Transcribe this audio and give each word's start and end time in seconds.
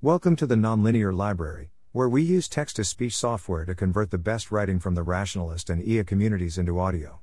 Welcome 0.00 0.36
to 0.36 0.46
the 0.46 0.54
Nonlinear 0.54 1.12
Library, 1.12 1.72
where 1.90 2.08
we 2.08 2.22
use 2.22 2.48
text 2.48 2.76
to 2.76 2.84
speech 2.84 3.16
software 3.16 3.64
to 3.64 3.74
convert 3.74 4.12
the 4.12 4.16
best 4.16 4.52
writing 4.52 4.78
from 4.78 4.94
the 4.94 5.02
rationalist 5.02 5.68
and 5.68 5.82
EA 5.82 6.04
communities 6.04 6.56
into 6.56 6.78
audio. 6.78 7.18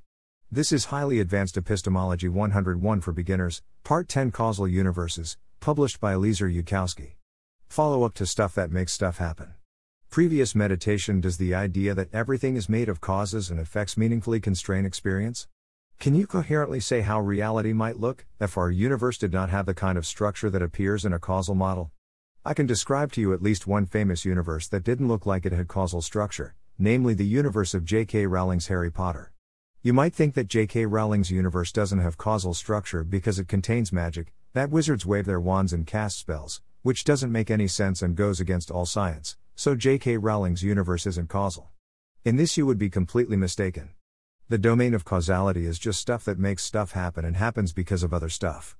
This 0.52 0.74
is 0.74 0.84
Highly 0.84 1.22
Advanced 1.22 1.56
Epistemology 1.56 2.28
101 2.28 3.00
for 3.00 3.14
Beginners, 3.14 3.64
Part 3.86 4.10
10 4.10 4.32
Causal 4.32 4.68
Universes, 4.68 5.38
published 5.62 6.02
by 6.02 6.16
Eliezer 6.16 6.50
Yudkowsky. 6.50 7.14
Follow 7.70 8.04
up 8.04 8.14
to 8.16 8.26
Stuff 8.26 8.54
That 8.56 8.74
Makes 8.74 8.92
Stuff 8.92 9.20
Happen. 9.20 9.54
Previous 10.10 10.54
meditation 10.54 11.22
Does 11.22 11.38
the 11.38 11.56
idea 11.56 11.94
that 11.94 12.14
everything 12.14 12.58
is 12.58 12.68
made 12.68 12.90
of 12.90 13.00
causes 13.00 13.50
and 13.50 13.58
effects 13.58 13.96
meaningfully 13.96 14.42
constrain 14.42 14.86
experience? 14.86 15.48
Can 15.98 16.14
you 16.14 16.28
coherently 16.28 16.82
say 16.82 17.00
how 17.00 17.22
reality 17.22 17.72
might 17.72 18.02
look 18.02 18.26
if 18.42 18.58
our 18.58 18.70
universe 18.70 19.18
did 19.18 19.32
not 19.32 19.50
have 19.50 19.66
the 19.66 19.74
kind 19.74 19.98
of 19.98 20.06
structure 20.06 20.50
that 20.50 20.62
appears 20.62 21.06
in 21.06 21.14
a 21.14 21.20
causal 21.20 21.56
model? 21.56 21.94
I 22.48 22.54
can 22.54 22.68
describe 22.68 23.12
to 23.14 23.22
you 23.22 23.34
at 23.34 23.42
least 23.42 23.66
one 23.66 23.88
famous 23.88 24.24
universe 24.24 24.68
that 24.68 24.84
didn't 24.84 25.08
look 25.08 25.26
like 25.26 25.48
it 25.48 25.52
had 25.52 25.68
causal 25.68 26.00
structure, 26.00 26.54
namely 26.78 27.16
the 27.16 27.26
universe 27.26 27.74
of 27.74 27.84
J.K. 27.84 28.28
Rowling's 28.28 28.68
Harry 28.68 28.92
Potter. 28.92 29.32
You 29.82 29.94
might 29.94 30.14
think 30.14 30.36
that 30.36 30.48
J.K. 30.48 30.86
Rowling's 30.86 31.32
universe 31.32 31.72
doesn't 31.72 32.02
have 32.02 32.20
causal 32.20 32.54
structure 32.54 33.04
because 33.04 33.40
it 33.40 33.48
contains 33.48 33.92
magic, 33.92 34.32
that 34.54 34.70
wizards 34.70 35.08
wave 35.08 35.26
their 35.26 35.40
wands 35.40 35.74
and 35.74 35.88
cast 35.88 36.20
spells, 36.20 36.62
which 36.84 37.04
doesn't 37.04 37.32
make 37.32 37.50
any 37.50 37.68
sense 37.68 38.04
and 38.04 38.16
goes 38.16 38.40
against 38.40 38.70
all 38.70 38.86
science, 38.86 39.38
so 39.56 39.74
J.K. 39.74 40.18
Rowling's 40.18 40.62
universe 40.62 41.08
isn't 41.08 41.30
causal. 41.30 41.72
In 42.24 42.36
this, 42.36 42.58
you 42.58 42.68
would 42.68 42.78
be 42.78 42.92
completely 42.92 43.38
mistaken. 43.38 43.90
The 44.50 44.60
domain 44.60 44.94
of 44.94 45.04
causality 45.04 45.66
is 45.66 45.80
just 45.80 46.00
stuff 46.00 46.24
that 46.26 46.38
makes 46.38 46.64
stuff 46.64 46.92
happen 46.92 47.26
and 47.26 47.38
happens 47.38 47.74
because 47.74 48.04
of 48.04 48.14
other 48.14 48.30
stuff. 48.30 48.78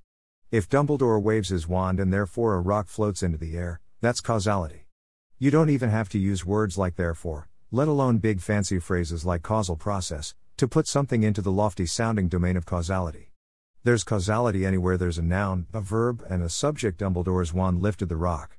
If 0.52 0.68
Dumbledore 0.68 1.20
waves 1.20 1.48
his 1.48 1.66
wand 1.66 1.98
and 1.98 2.12
therefore 2.12 2.54
a 2.54 2.60
rock 2.60 2.86
floats 2.86 3.20
into 3.24 3.36
the 3.36 3.56
air, 3.56 3.80
that's 4.00 4.20
causality. 4.20 4.86
You 5.40 5.50
don't 5.50 5.70
even 5.70 5.90
have 5.90 6.08
to 6.10 6.20
use 6.20 6.46
words 6.46 6.78
like 6.78 6.94
therefore, 6.94 7.48
let 7.72 7.88
alone 7.88 8.18
big 8.18 8.40
fancy 8.40 8.78
phrases 8.78 9.26
like 9.26 9.42
causal 9.42 9.74
process, 9.74 10.36
to 10.56 10.68
put 10.68 10.86
something 10.86 11.24
into 11.24 11.42
the 11.42 11.50
lofty 11.50 11.84
sounding 11.84 12.28
domain 12.28 12.56
of 12.56 12.64
causality. 12.64 13.32
There's 13.82 14.04
causality 14.04 14.64
anywhere 14.64 14.96
there's 14.96 15.18
a 15.18 15.22
noun, 15.22 15.66
a 15.74 15.80
verb, 15.80 16.24
and 16.30 16.44
a 16.44 16.48
subject. 16.48 17.00
Dumbledore's 17.00 17.52
wand 17.52 17.82
lifted 17.82 18.08
the 18.08 18.16
rock. 18.16 18.56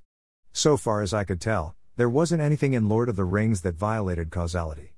So 0.51 0.75
far 0.75 1.01
as 1.01 1.13
I 1.13 1.23
could 1.23 1.39
tell, 1.39 1.77
there 1.95 2.09
wasn't 2.09 2.41
anything 2.41 2.73
in 2.73 2.89
Lord 2.89 3.07
of 3.07 3.15
the 3.15 3.23
Rings 3.23 3.61
that 3.61 3.75
violated 3.75 4.29
causality. 4.29 4.93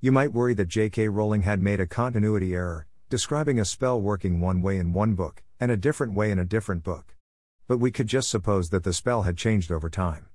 You 0.00 0.10
might 0.10 0.32
worry 0.32 0.54
that 0.54 0.66
J.K. 0.66 1.06
Rowling 1.06 1.42
had 1.42 1.62
made 1.62 1.78
a 1.78 1.86
continuity 1.86 2.52
error, 2.52 2.88
describing 3.08 3.60
a 3.60 3.64
spell 3.64 4.00
working 4.00 4.40
one 4.40 4.60
way 4.60 4.78
in 4.78 4.92
one 4.92 5.14
book, 5.14 5.44
and 5.62 5.70
a 5.70 5.76
different 5.76 6.12
way 6.12 6.32
in 6.32 6.40
a 6.40 6.44
different 6.44 6.82
book. 6.82 7.14
But 7.68 7.78
we 7.78 7.92
could 7.92 8.08
just 8.08 8.28
suppose 8.28 8.70
that 8.70 8.82
the 8.82 8.92
spell 8.92 9.22
had 9.22 9.36
changed 9.36 9.70
over 9.70 9.88
time. 9.88 10.26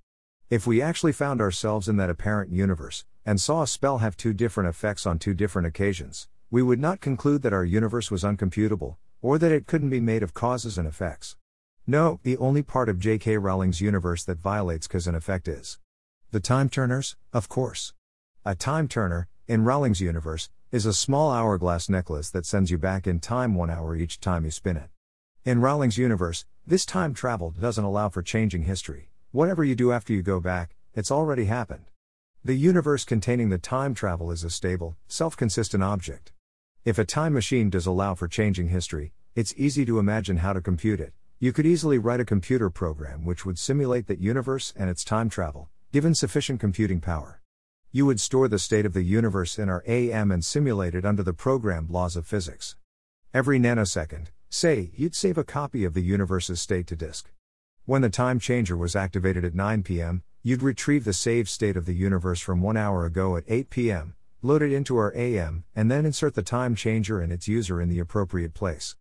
If 0.49 0.65
we 0.65 0.81
actually 0.81 1.11
found 1.11 1.41
ourselves 1.41 1.89
in 1.89 1.97
that 1.97 2.09
apparent 2.09 2.53
universe, 2.53 3.03
and 3.25 3.41
saw 3.41 3.61
a 3.61 3.67
spell 3.67 3.97
have 3.97 4.15
two 4.15 4.31
different 4.31 4.69
effects 4.69 5.05
on 5.05 5.19
two 5.19 5.33
different 5.33 5.67
occasions, 5.67 6.29
we 6.49 6.63
would 6.63 6.79
not 6.79 7.01
conclude 7.01 7.41
that 7.41 7.51
our 7.51 7.65
universe 7.65 8.09
was 8.09 8.23
uncomputable, 8.23 8.95
or 9.21 9.37
that 9.37 9.51
it 9.51 9.67
couldn't 9.67 9.89
be 9.89 9.99
made 9.99 10.23
of 10.23 10.33
causes 10.33 10.77
and 10.77 10.87
effects. 10.87 11.35
No, 11.85 12.21
the 12.23 12.37
only 12.37 12.63
part 12.63 12.87
of 12.87 12.97
J.K. 12.97 13.37
Rowling's 13.37 13.81
universe 13.81 14.23
that 14.23 14.37
violates 14.37 14.87
cause 14.87 15.07
and 15.07 15.17
effect 15.17 15.49
is 15.49 15.77
the 16.31 16.39
time 16.39 16.69
turners, 16.69 17.17
of 17.33 17.49
course. 17.49 17.91
A 18.45 18.55
time 18.55 18.87
turner, 18.87 19.27
in 19.45 19.65
Rowling's 19.65 19.99
universe, 19.99 20.49
is 20.71 20.85
a 20.85 20.93
small 20.93 21.33
hourglass 21.33 21.89
necklace 21.89 22.29
that 22.29 22.45
sends 22.45 22.71
you 22.71 22.77
back 22.77 23.05
in 23.05 23.19
time 23.19 23.55
one 23.55 23.69
hour 23.69 23.93
each 23.93 24.21
time 24.21 24.45
you 24.45 24.51
spin 24.51 24.77
it. 24.77 24.89
In 25.47 25.61
Rowling's 25.61 25.97
universe, 25.97 26.43
this 26.65 26.85
time 26.85 27.13
travel 27.13 27.51
doesn't 27.51 27.85
allow 27.85 28.09
for 28.09 28.21
changing 28.21 28.63
history. 28.63 29.11
Whatever 29.31 29.63
you 29.63 29.75
do 29.75 29.93
after 29.93 30.11
you 30.11 30.21
go 30.21 30.41
back, 30.41 30.75
it's 30.93 31.09
already 31.09 31.45
happened. 31.45 31.85
The 32.43 32.53
universe 32.53 33.05
containing 33.05 33.47
the 33.47 33.57
time 33.57 33.93
travel 33.93 34.29
is 34.29 34.43
a 34.43 34.49
stable, 34.49 34.97
self 35.07 35.37
consistent 35.37 35.81
object. 35.81 36.33
If 36.83 36.99
a 36.99 37.05
time 37.05 37.33
machine 37.33 37.69
does 37.69 37.85
allow 37.85 38.13
for 38.13 38.27
changing 38.27 38.67
history, 38.67 39.13
it's 39.35 39.53
easy 39.55 39.85
to 39.85 39.99
imagine 39.99 40.35
how 40.35 40.51
to 40.51 40.59
compute 40.59 40.99
it. 40.99 41.13
You 41.39 41.53
could 41.53 41.65
easily 41.65 41.97
write 41.97 42.19
a 42.19 42.25
computer 42.25 42.69
program 42.69 43.23
which 43.23 43.45
would 43.45 43.57
simulate 43.57 44.07
that 44.07 44.19
universe 44.19 44.73
and 44.75 44.89
its 44.89 45.05
time 45.05 45.29
travel, 45.29 45.69
given 45.93 46.13
sufficient 46.13 46.59
computing 46.59 46.99
power. 46.99 47.41
You 47.93 48.05
would 48.05 48.19
store 48.19 48.49
the 48.49 48.59
state 48.59 48.85
of 48.85 48.91
the 48.91 49.01
universe 49.01 49.57
in 49.57 49.69
RAM 49.69 50.29
and 50.29 50.43
simulate 50.43 50.93
it 50.93 51.05
under 51.05 51.23
the 51.23 51.31
programmed 51.31 51.89
laws 51.89 52.17
of 52.17 52.27
physics. 52.27 52.75
Every 53.33 53.61
nanosecond, 53.61 54.27
say, 54.49 54.91
you'd 54.95 55.15
save 55.15 55.37
a 55.37 55.43
copy 55.43 55.83
of 55.83 55.93
the 55.93 56.01
universe's 56.01 56.61
state 56.61 56.87
to 56.87 56.95
disk. 56.95 57.31
When 57.85 58.01
the 58.01 58.09
time 58.09 58.39
changer 58.39 58.75
was 58.75 58.95
activated 58.95 59.45
at 59.45 59.55
9 59.55 59.83
pm, 59.83 60.23
you'd 60.43 60.61
retrieve 60.61 61.03
the 61.03 61.13
saved 61.13 61.49
state 61.49 61.77
of 61.77 61.85
the 61.85 61.95
universe 61.95 62.39
from 62.39 62.61
one 62.61 62.77
hour 62.77 63.05
ago 63.05 63.37
at 63.37 63.43
8 63.47 63.69
pm, 63.69 64.15
load 64.41 64.61
it 64.61 64.71
into 64.71 64.99
RAM, 64.99 65.63
and 65.75 65.91
then 65.91 66.05
insert 66.05 66.33
the 66.33 66.43
time 66.43 66.75
changer 66.75 67.19
and 67.19 67.31
its 67.31 67.47
user 67.47 67.81
in 67.81 67.89
the 67.89 67.99
appropriate 67.99 68.53
place. 68.53 68.95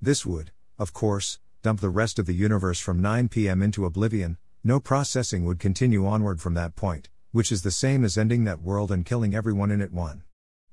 This 0.00 0.26
would, 0.26 0.52
of 0.78 0.92
course, 0.92 1.38
dump 1.62 1.80
the 1.80 1.90
rest 1.90 2.18
of 2.18 2.26
the 2.26 2.34
universe 2.34 2.80
from 2.80 3.02
9 3.02 3.28
pm 3.28 3.62
into 3.62 3.84
oblivion, 3.84 4.38
no 4.64 4.80
processing 4.80 5.44
would 5.44 5.58
continue 5.58 6.06
onward 6.06 6.40
from 6.40 6.54
that 6.54 6.76
point, 6.76 7.08
which 7.32 7.52
is 7.52 7.62
the 7.62 7.70
same 7.70 8.04
as 8.04 8.18
ending 8.18 8.44
that 8.44 8.62
world 8.62 8.90
and 8.90 9.06
killing 9.06 9.34
everyone 9.34 9.70
in 9.70 9.80
it 9.80 9.92
one. 9.92 10.22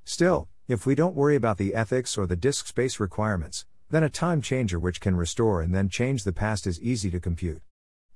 Still, 0.03 0.49
if 0.67 0.85
we 0.85 0.95
don't 0.95 1.15
worry 1.15 1.35
about 1.35 1.57
the 1.57 1.73
ethics 1.73 2.17
or 2.17 2.25
the 2.25 2.35
disk 2.35 2.67
space 2.67 2.99
requirements, 2.99 3.65
then 3.89 4.03
a 4.03 4.09
time 4.09 4.41
changer 4.41 4.77
which 4.77 4.99
can 4.99 5.15
restore 5.15 5.61
and 5.61 5.73
then 5.73 5.87
change 5.87 6.23
the 6.23 6.33
past 6.33 6.67
is 6.67 6.81
easy 6.81 7.09
to 7.09 7.19
compute. 7.19 7.61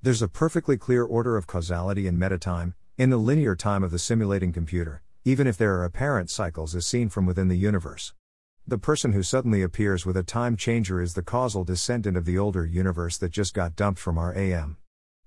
There's 0.02 0.22
a 0.22 0.28
perfectly 0.28 0.78
clear 0.78 1.04
order 1.04 1.38
of 1.38 1.48
causality 1.48 2.08
in 2.08 2.18
metatime, 2.18 2.74
in 2.98 3.10
the 3.10 3.18
linear 3.18 3.56
time 3.56 3.84
of 3.84 3.92
the 3.92 4.00
simulating 4.00 4.52
computer, 4.52 5.02
even 5.24 5.48
if 5.48 5.58
there 5.58 5.76
are 5.76 5.86
apparent 5.86 6.30
cycles 6.30 6.76
as 6.76 6.86
seen 6.86 7.08
from 7.08 7.26
within 7.26 7.48
the 7.48 7.58
universe. 7.58 8.14
The 8.68 8.78
person 8.78 9.14
who 9.14 9.24
suddenly 9.24 9.62
appears 9.62 10.06
with 10.06 10.18
a 10.18 10.24
time 10.24 10.58
changer 10.58 11.02
is 11.02 11.14
the 11.14 11.24
causal 11.24 11.64
descendant 11.64 12.18
of 12.18 12.26
the 12.26 12.38
older 12.38 12.66
universe 12.66 13.18
that 13.20 13.32
just 13.32 13.54
got 13.54 13.76
dumped 13.76 14.00
from 14.00 14.20
RAM. 14.20 14.78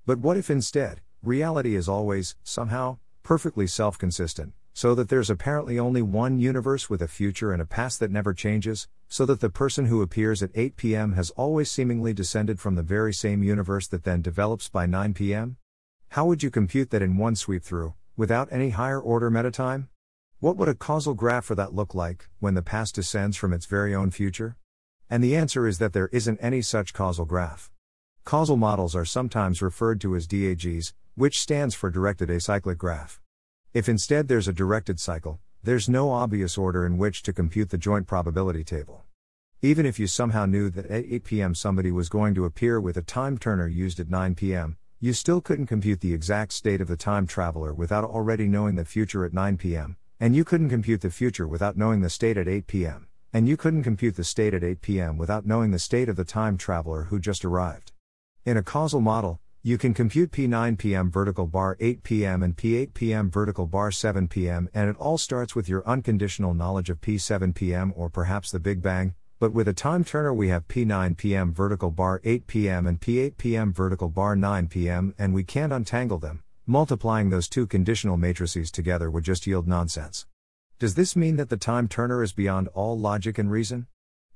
But 0.04 0.18
what 0.18 0.36
if 0.36 0.50
instead, 0.50 1.00
reality 1.22 1.74
is 1.74 1.88
always, 1.88 2.36
somehow, 2.44 2.98
perfectly 3.22 3.66
self 3.66 3.96
consistent, 3.96 4.52
so 4.74 4.94
that 4.94 5.08
there's 5.08 5.30
apparently 5.30 5.78
only 5.78 6.02
one 6.02 6.38
universe 6.38 6.90
with 6.90 7.00
a 7.00 7.08
future 7.08 7.52
and 7.52 7.62
a 7.62 7.64
past 7.64 8.00
that 8.00 8.10
never 8.10 8.34
changes, 8.34 8.88
so 9.08 9.24
that 9.24 9.38
the 9.38 9.48
person 9.48 9.86
who 9.86 10.02
appears 10.02 10.42
at 10.42 10.50
8 10.54 10.76
pm 10.76 11.12
has 11.12 11.30
always 11.30 11.70
seemingly 11.70 12.12
descended 12.12 12.58
from 12.58 12.74
the 12.74 12.82
very 12.82 13.14
same 13.14 13.44
universe 13.44 13.86
that 13.86 14.02
then 14.02 14.20
develops 14.20 14.68
by 14.68 14.84
9 14.84 15.14
pm? 15.14 15.56
How 16.08 16.26
would 16.26 16.42
you 16.42 16.50
compute 16.50 16.90
that 16.90 17.02
in 17.02 17.16
one 17.16 17.36
sweep 17.36 17.62
through, 17.62 17.94
without 18.16 18.48
any 18.50 18.70
higher 18.70 19.00
order 19.00 19.30
metatime? 19.30 19.86
What 20.40 20.56
would 20.56 20.68
a 20.68 20.74
causal 20.74 21.14
graph 21.14 21.44
for 21.44 21.54
that 21.54 21.72
look 21.72 21.94
like, 21.94 22.28
when 22.40 22.54
the 22.54 22.60
past 22.60 22.96
descends 22.96 23.36
from 23.36 23.52
its 23.52 23.66
very 23.66 23.94
own 23.94 24.10
future? 24.10 24.56
And 25.08 25.22
the 25.22 25.36
answer 25.36 25.68
is 25.68 25.78
that 25.78 25.92
there 25.92 26.10
isn't 26.12 26.40
any 26.42 26.62
such 26.62 26.92
causal 26.92 27.24
graph. 27.24 27.70
Causal 28.24 28.56
models 28.56 28.96
are 28.96 29.04
sometimes 29.04 29.62
referred 29.62 30.00
to 30.00 30.16
as 30.16 30.26
DAGs, 30.26 30.94
which 31.14 31.38
stands 31.38 31.76
for 31.76 31.90
directed 31.90 32.28
acyclic 32.28 32.76
graph. 32.76 33.20
If 33.74 33.88
instead 33.88 34.28
there's 34.28 34.46
a 34.46 34.52
directed 34.52 35.00
cycle, 35.00 35.40
there's 35.64 35.88
no 35.88 36.12
obvious 36.12 36.56
order 36.56 36.86
in 36.86 36.96
which 36.96 37.24
to 37.24 37.32
compute 37.32 37.70
the 37.70 37.76
joint 37.76 38.06
probability 38.06 38.62
table. 38.62 39.02
Even 39.62 39.84
if 39.84 39.98
you 39.98 40.06
somehow 40.06 40.46
knew 40.46 40.70
that 40.70 40.86
at 40.86 41.04
8 41.04 41.24
pm 41.24 41.54
somebody 41.56 41.90
was 41.90 42.08
going 42.08 42.36
to 42.36 42.44
appear 42.44 42.80
with 42.80 42.96
a 42.96 43.02
time 43.02 43.36
turner 43.36 43.66
used 43.66 43.98
at 43.98 44.08
9 44.08 44.36
pm, 44.36 44.76
you 45.00 45.12
still 45.12 45.40
couldn't 45.40 45.66
compute 45.66 46.02
the 46.02 46.14
exact 46.14 46.52
state 46.52 46.80
of 46.80 46.86
the 46.86 46.96
time 46.96 47.26
traveler 47.26 47.74
without 47.74 48.04
already 48.04 48.46
knowing 48.46 48.76
the 48.76 48.84
future 48.84 49.24
at 49.24 49.32
9 49.32 49.56
pm, 49.56 49.96
and 50.20 50.36
you 50.36 50.44
couldn't 50.44 50.68
compute 50.68 51.00
the 51.00 51.10
future 51.10 51.48
without 51.48 51.76
knowing 51.76 52.00
the 52.00 52.08
state 52.08 52.36
at 52.36 52.46
8 52.46 52.68
pm, 52.68 53.08
and 53.32 53.48
you 53.48 53.56
couldn't 53.56 53.82
compute 53.82 54.14
the 54.14 54.22
state 54.22 54.54
at 54.54 54.62
8 54.62 54.82
pm 54.82 55.18
without 55.18 55.46
knowing 55.46 55.72
the 55.72 55.80
state 55.80 56.08
of 56.08 56.14
the 56.14 56.24
time 56.24 56.56
traveler 56.56 57.04
who 57.10 57.18
just 57.18 57.44
arrived. 57.44 57.90
In 58.44 58.56
a 58.56 58.62
causal 58.62 59.00
model, 59.00 59.40
you 59.66 59.78
can 59.78 59.94
compute 59.94 60.30
P9 60.30 60.76
pm 60.76 61.10
vertical 61.10 61.46
bar 61.46 61.78
8 61.80 62.02
pm 62.02 62.42
and 62.42 62.54
P8 62.54 62.92
pm 62.92 63.30
vertical 63.30 63.64
bar 63.64 63.90
7 63.90 64.28
pm, 64.28 64.68
and 64.74 64.90
it 64.90 64.96
all 64.98 65.16
starts 65.16 65.56
with 65.56 65.70
your 65.70 65.82
unconditional 65.88 66.52
knowledge 66.52 66.90
of 66.90 67.00
P7 67.00 67.54
pm 67.54 67.90
or 67.96 68.10
perhaps 68.10 68.50
the 68.50 68.60
Big 68.60 68.82
Bang. 68.82 69.14
But 69.40 69.54
with 69.54 69.66
a 69.66 69.72
time 69.72 70.04
turner, 70.04 70.34
we 70.34 70.48
have 70.48 70.68
P9 70.68 71.16
pm 71.16 71.54
vertical 71.54 71.90
bar 71.90 72.20
8 72.24 72.46
pm 72.46 72.86
and 72.86 73.00
P8 73.00 73.38
pm 73.38 73.72
vertical 73.72 74.10
bar 74.10 74.36
9 74.36 74.68
pm, 74.68 75.14
and 75.18 75.32
we 75.32 75.44
can't 75.44 75.72
untangle 75.72 76.18
them. 76.18 76.42
Multiplying 76.66 77.30
those 77.30 77.48
two 77.48 77.66
conditional 77.66 78.18
matrices 78.18 78.70
together 78.70 79.10
would 79.10 79.24
just 79.24 79.46
yield 79.46 79.66
nonsense. 79.66 80.26
Does 80.78 80.94
this 80.94 81.16
mean 81.16 81.36
that 81.36 81.48
the 81.48 81.56
time 81.56 81.88
turner 81.88 82.22
is 82.22 82.34
beyond 82.34 82.68
all 82.74 82.98
logic 82.98 83.38
and 83.38 83.50
reason? 83.50 83.86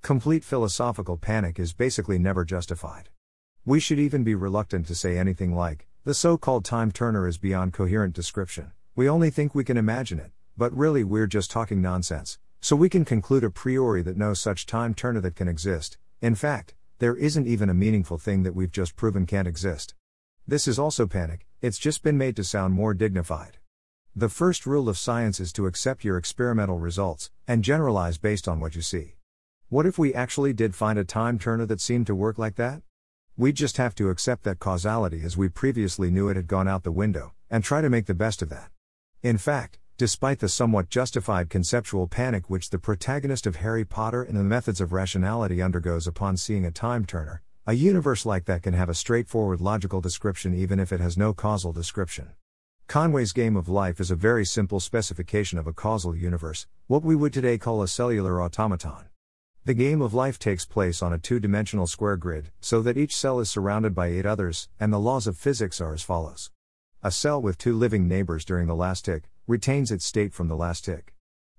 Complete 0.00 0.42
philosophical 0.42 1.18
panic 1.18 1.58
is 1.58 1.74
basically 1.74 2.18
never 2.18 2.46
justified. 2.46 3.10
We 3.64 3.80
should 3.80 3.98
even 3.98 4.24
be 4.24 4.34
reluctant 4.34 4.86
to 4.86 4.94
say 4.94 5.18
anything 5.18 5.54
like, 5.54 5.86
the 6.04 6.14
so 6.14 6.38
called 6.38 6.64
time 6.64 6.90
turner 6.90 7.28
is 7.28 7.38
beyond 7.38 7.72
coherent 7.72 8.14
description. 8.14 8.72
We 8.96 9.08
only 9.08 9.30
think 9.30 9.54
we 9.54 9.64
can 9.64 9.76
imagine 9.76 10.18
it, 10.18 10.32
but 10.56 10.76
really 10.76 11.04
we're 11.04 11.26
just 11.26 11.50
talking 11.50 11.82
nonsense. 11.82 12.38
So 12.60 12.74
we 12.74 12.88
can 12.88 13.04
conclude 13.04 13.44
a 13.44 13.50
priori 13.50 14.02
that 14.02 14.16
no 14.16 14.34
such 14.34 14.66
time 14.66 14.94
turner 14.94 15.20
that 15.20 15.36
can 15.36 15.48
exist. 15.48 15.98
In 16.20 16.34
fact, 16.34 16.74
there 16.98 17.14
isn't 17.14 17.46
even 17.46 17.68
a 17.68 17.74
meaningful 17.74 18.18
thing 18.18 18.42
that 18.42 18.54
we've 18.54 18.72
just 18.72 18.96
proven 18.96 19.26
can't 19.26 19.46
exist. 19.46 19.94
This 20.46 20.66
is 20.66 20.78
also 20.78 21.06
panic, 21.06 21.46
it's 21.60 21.78
just 21.78 22.02
been 22.02 22.18
made 22.18 22.36
to 22.36 22.44
sound 22.44 22.74
more 22.74 22.94
dignified. 22.94 23.58
The 24.16 24.28
first 24.28 24.66
rule 24.66 24.88
of 24.88 24.98
science 24.98 25.38
is 25.38 25.52
to 25.52 25.66
accept 25.66 26.02
your 26.02 26.16
experimental 26.16 26.78
results, 26.78 27.30
and 27.46 27.62
generalize 27.62 28.18
based 28.18 28.48
on 28.48 28.58
what 28.58 28.74
you 28.74 28.82
see. 28.82 29.14
What 29.68 29.86
if 29.86 29.98
we 29.98 30.14
actually 30.14 30.52
did 30.52 30.74
find 30.74 30.98
a 30.98 31.04
time 31.04 31.38
turner 31.38 31.66
that 31.66 31.80
seemed 31.80 32.06
to 32.08 32.14
work 32.14 32.38
like 32.38 32.56
that? 32.56 32.82
We'd 33.40 33.54
just 33.54 33.76
have 33.76 33.94
to 33.94 34.10
accept 34.10 34.42
that 34.42 34.58
causality 34.58 35.22
as 35.22 35.36
we 35.36 35.48
previously 35.48 36.10
knew 36.10 36.28
it 36.28 36.34
had 36.34 36.48
gone 36.48 36.66
out 36.66 36.82
the 36.82 36.90
window, 36.90 37.34
and 37.48 37.62
try 37.62 37.80
to 37.80 37.88
make 37.88 38.06
the 38.06 38.12
best 38.12 38.42
of 38.42 38.48
that. 38.48 38.72
In 39.22 39.38
fact, 39.38 39.78
despite 39.96 40.40
the 40.40 40.48
somewhat 40.48 40.90
justified 40.90 41.48
conceptual 41.48 42.08
panic 42.08 42.50
which 42.50 42.70
the 42.70 42.80
protagonist 42.80 43.46
of 43.46 43.54
Harry 43.56 43.84
Potter 43.84 44.24
and 44.24 44.36
the 44.36 44.42
Methods 44.42 44.80
of 44.80 44.92
Rationality 44.92 45.62
undergoes 45.62 46.08
upon 46.08 46.36
seeing 46.36 46.64
a 46.64 46.72
time 46.72 47.06
turner, 47.06 47.40
a 47.64 47.74
universe 47.74 48.26
like 48.26 48.46
that 48.46 48.64
can 48.64 48.74
have 48.74 48.88
a 48.88 48.94
straightforward 48.94 49.60
logical 49.60 50.00
description 50.00 50.52
even 50.52 50.80
if 50.80 50.92
it 50.92 50.98
has 50.98 51.16
no 51.16 51.32
causal 51.32 51.72
description. 51.72 52.30
Conway's 52.88 53.32
game 53.32 53.56
of 53.56 53.68
life 53.68 54.00
is 54.00 54.10
a 54.10 54.16
very 54.16 54.44
simple 54.44 54.80
specification 54.80 55.60
of 55.60 55.68
a 55.68 55.72
causal 55.72 56.16
universe, 56.16 56.66
what 56.88 57.04
we 57.04 57.14
would 57.14 57.32
today 57.32 57.56
call 57.56 57.82
a 57.82 57.86
cellular 57.86 58.42
automaton. 58.42 59.07
The 59.68 59.74
game 59.74 60.00
of 60.00 60.14
life 60.14 60.38
takes 60.38 60.64
place 60.64 61.02
on 61.02 61.12
a 61.12 61.18
two 61.18 61.38
dimensional 61.38 61.86
square 61.86 62.16
grid, 62.16 62.50
so 62.58 62.80
that 62.80 62.96
each 62.96 63.14
cell 63.14 63.38
is 63.38 63.50
surrounded 63.50 63.94
by 63.94 64.06
eight 64.06 64.24
others, 64.24 64.70
and 64.80 64.90
the 64.90 64.98
laws 64.98 65.26
of 65.26 65.36
physics 65.36 65.78
are 65.78 65.92
as 65.92 66.02
follows. 66.02 66.50
A 67.02 67.10
cell 67.10 67.42
with 67.42 67.58
two 67.58 67.76
living 67.76 68.08
neighbors 68.08 68.46
during 68.46 68.66
the 68.66 68.74
last 68.74 69.04
tick 69.04 69.28
retains 69.46 69.92
its 69.92 70.06
state 70.06 70.32
from 70.32 70.48
the 70.48 70.56
last 70.56 70.86
tick. 70.86 71.14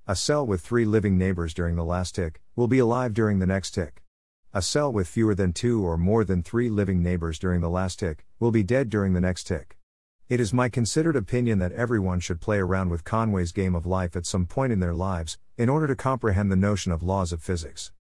A 0.08 0.16
cell 0.16 0.44
with 0.44 0.62
three 0.62 0.86
living 0.86 1.20
neighbors 1.20 1.54
during 1.54 1.76
the 1.76 1.86
last 1.86 2.16
tick 2.16 2.42
will 2.56 2.68
be 2.68 2.80
alive 2.80 3.14
during 3.14 3.38
the 3.38 3.46
next 3.46 3.76
tick. 3.76 4.02
A 4.56 4.64
cell 4.64 4.92
with 4.92 5.08
fewer 5.08 5.36
than 5.36 5.54
two 5.54 5.86
or 5.86 5.96
more 5.96 6.24
than 6.24 6.42
three 6.42 6.68
living 6.68 7.04
neighbors 7.04 7.38
during 7.38 7.62
the 7.62 7.70
last 7.70 8.00
tick 8.00 8.26
will 8.40 8.50
be 8.50 8.64
dead 8.64 8.90
during 8.90 9.14
the 9.14 9.22
next 9.22 9.44
tick. 9.44 9.78
It 10.30 10.40
is 10.40 10.52
my 10.52 10.68
considered 10.68 11.16
opinion 11.16 11.60
that 11.60 11.74
everyone 11.74 12.22
should 12.22 12.42
play 12.42 12.58
around 12.58 12.90
with 12.90 13.04
Conway's 13.04 13.52
game 13.52 13.76
of 13.76 13.86
life 13.86 14.16
at 14.16 14.26
some 14.26 14.48
point 14.48 14.74
in 14.74 14.80
their 14.80 14.96
lives, 14.96 15.38
in 15.58 15.70
order 15.70 15.86
to 15.86 15.96
comprehend 15.96 16.52
the 16.52 16.56
notion 16.56 16.92
of 16.92 17.04
laws 17.04 17.32
of 17.32 17.44
physics. 17.44 17.92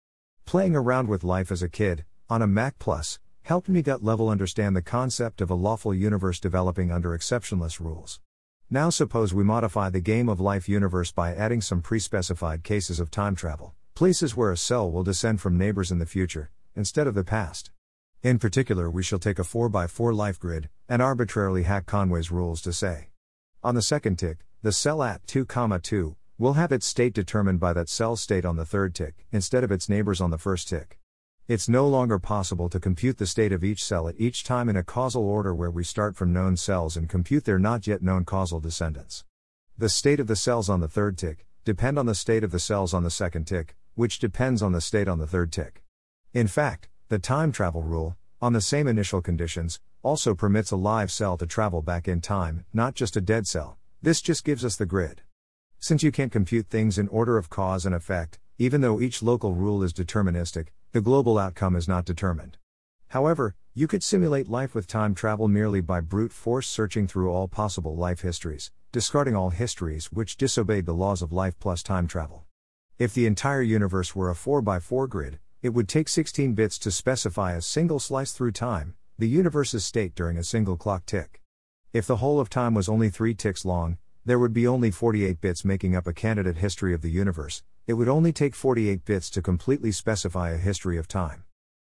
Playing 0.49 0.75
around 0.75 1.09
with 1.09 1.23
life 1.23 1.51
as 1.51 1.61
a 1.61 1.69
kid, 1.69 2.05
on 2.27 2.41
a 2.41 2.47
Mac 2.47 2.79
Plus, 2.79 3.19
helped 3.43 3.69
me 3.69 3.83
gut 3.83 4.03
level 4.03 4.29
understand 4.29 4.75
the 4.75 4.81
concept 4.81 5.41
of 5.41 5.51
a 5.51 5.53
lawful 5.53 5.93
universe 5.93 6.39
developing 6.39 6.91
under 6.91 7.13
exceptionless 7.13 7.79
rules. 7.79 8.19
Now 8.67 8.89
suppose 8.89 9.31
we 9.31 9.43
modify 9.43 9.91
the 9.91 10.01
game 10.01 10.27
of 10.27 10.39
life 10.39 10.67
universe 10.67 11.11
by 11.11 11.35
adding 11.35 11.61
some 11.61 11.83
pre-specified 11.83 12.63
cases 12.63 12.99
of 12.99 13.11
time 13.11 13.35
travel, 13.35 13.75
places 13.93 14.35
where 14.35 14.51
a 14.51 14.57
cell 14.57 14.91
will 14.91 15.03
descend 15.03 15.39
from 15.39 15.55
neighbors 15.55 15.91
in 15.91 15.99
the 15.99 16.07
future, 16.07 16.49
instead 16.75 17.05
of 17.05 17.13
the 17.13 17.23
past. 17.23 17.69
In 18.23 18.39
particular, 18.39 18.89
we 18.89 19.03
shall 19.03 19.19
take 19.19 19.37
a 19.37 19.43
4x4 19.43 20.15
life 20.15 20.39
grid 20.39 20.67
and 20.87 20.99
arbitrarily 20.99 21.61
hack 21.61 21.85
Conway's 21.85 22.31
rules 22.31 22.63
to 22.63 22.73
say. 22.73 23.09
On 23.63 23.75
the 23.75 23.83
second 23.83 24.17
tick, 24.17 24.39
the 24.63 24.71
cell 24.71 25.03
at 25.03 25.27
2, 25.27 25.45
2 25.45 26.15
will 26.39 26.53
have 26.53 26.71
its 26.71 26.85
state 26.85 27.13
determined 27.13 27.59
by 27.59 27.73
that 27.73 27.89
cell's 27.89 28.21
state 28.21 28.45
on 28.45 28.55
the 28.55 28.65
third 28.65 28.95
tick 28.95 29.27
instead 29.29 29.61
of 29.61 29.73
its 29.73 29.89
neighbors 29.89 30.21
on 30.21 30.31
the 30.31 30.37
first 30.37 30.69
tick. 30.69 30.97
It's 31.49 31.67
no 31.67 31.85
longer 31.85 32.17
possible 32.17 32.69
to 32.69 32.79
compute 32.79 33.17
the 33.17 33.25
state 33.25 33.51
of 33.51 33.61
each 33.61 33.83
cell 33.83 34.07
at 34.07 34.17
each 34.17 34.45
time 34.45 34.69
in 34.69 34.77
a 34.77 34.83
causal 34.83 35.23
order 35.23 35.53
where 35.53 35.69
we 35.69 35.83
start 35.83 36.15
from 36.15 36.31
known 36.31 36.55
cells 36.55 36.95
and 36.95 37.09
compute 37.09 37.43
their 37.43 37.59
not 37.59 37.87
yet 37.87 38.01
known 38.01 38.23
causal 38.23 38.61
descendants. 38.61 39.25
The 39.77 39.89
state 39.89 40.21
of 40.21 40.27
the 40.27 40.37
cells 40.37 40.69
on 40.69 40.79
the 40.79 40.87
third 40.87 41.17
tick 41.17 41.45
depend 41.65 41.99
on 41.99 42.05
the 42.05 42.15
state 42.15 42.45
of 42.45 42.51
the 42.51 42.59
cells 42.59 42.93
on 42.93 43.03
the 43.03 43.09
second 43.11 43.43
tick, 43.43 43.75
which 43.95 44.17
depends 44.17 44.61
on 44.61 44.71
the 44.71 44.79
state 44.79 45.09
on 45.09 45.19
the 45.19 45.27
third 45.27 45.51
tick. 45.51 45.83
In 46.33 46.47
fact, 46.47 46.87
the 47.09 47.19
time 47.19 47.51
travel 47.51 47.83
rule, 47.83 48.15
on 48.41 48.53
the 48.53 48.61
same 48.61 48.87
initial 48.87 49.21
conditions, 49.21 49.81
also 50.03 50.33
permits 50.33 50.71
a 50.71 50.77
live 50.77 51.11
cell 51.11 51.35
to 51.35 51.45
travel 51.45 51.81
back 51.81 52.07
in 52.07 52.21
time, 52.21 52.63
not 52.71 52.95
just 52.95 53.17
a 53.17 53.21
dead 53.21 53.45
cell. 53.45 53.77
This 54.01 54.21
just 54.21 54.45
gives 54.45 54.63
us 54.63 54.77
the 54.77 54.85
grid. 54.85 55.21
Since 55.81 56.03
you 56.03 56.11
can't 56.11 56.31
compute 56.31 56.67
things 56.67 56.97
in 56.97 57.07
order 57.07 57.37
of 57.37 57.49
cause 57.49 57.85
and 57.85 57.95
effect, 57.95 58.37
even 58.57 58.81
though 58.81 58.99
each 58.99 59.23
local 59.23 59.53
rule 59.53 59.81
is 59.81 59.93
deterministic, 59.93 60.67
the 60.91 60.99
global 60.99 61.37
outcome 61.37 61.73
is 61.73 61.87
not 61.87 62.03
determined. 62.03 62.57
However, 63.07 63.55
you 63.73 63.87
could 63.87 64.03
simulate 64.03 64.49
life 64.49 64.75
with 64.75 64.87
time 64.87 65.15
travel 65.15 65.47
merely 65.47 65.79
by 65.79 66.01
brute 66.01 66.33
force 66.33 66.67
searching 66.67 67.07
through 67.07 67.31
all 67.31 67.47
possible 67.47 67.95
life 67.95 68.21
histories, 68.21 68.71
discarding 68.91 69.37
all 69.37 69.51
histories 69.51 70.11
which 70.11 70.35
disobeyed 70.35 70.85
the 70.85 70.93
laws 70.93 71.21
of 71.21 71.31
life 71.31 71.57
plus 71.59 71.81
time 71.81 72.07
travel. 72.07 72.43
If 72.97 73.13
the 73.13 73.25
entire 73.25 73.61
universe 73.61 74.13
were 74.13 74.29
a 74.29 74.35
4x4 74.35 75.07
grid, 75.07 75.39
it 75.61 75.69
would 75.69 75.87
take 75.87 76.09
16 76.09 76.55
bits 76.55 76.77
to 76.79 76.91
specify 76.91 77.53
a 77.53 77.61
single 77.61 77.99
slice 77.99 78.33
through 78.33 78.51
time, 78.51 78.95
the 79.17 79.29
universe's 79.29 79.85
state 79.85 80.13
during 80.13 80.37
a 80.37 80.43
single 80.43 80.75
clock 80.75 81.05
tick. 81.05 81.41
If 81.93 82.05
the 82.05 82.17
whole 82.17 82.41
of 82.41 82.49
time 82.49 82.73
was 82.73 82.89
only 82.89 83.09
3 83.09 83.33
ticks 83.33 83.63
long, 83.63 83.97
there 84.29 84.37
would 84.37 84.53
be 84.53 84.67
only 84.67 84.91
48 84.91 85.41
bits 85.41 85.65
making 85.65 85.95
up 85.95 86.05
a 86.05 86.13
candidate 86.13 86.57
history 86.57 86.93
of 86.93 87.01
the 87.01 87.09
universe, 87.09 87.63
it 87.87 87.93
would 87.93 88.07
only 88.07 88.31
take 88.31 88.53
48 88.53 89.03
bits 89.03 89.27
to 89.31 89.41
completely 89.41 89.91
specify 89.91 90.51
a 90.51 90.57
history 90.57 90.99
of 90.99 91.07
time. 91.07 91.45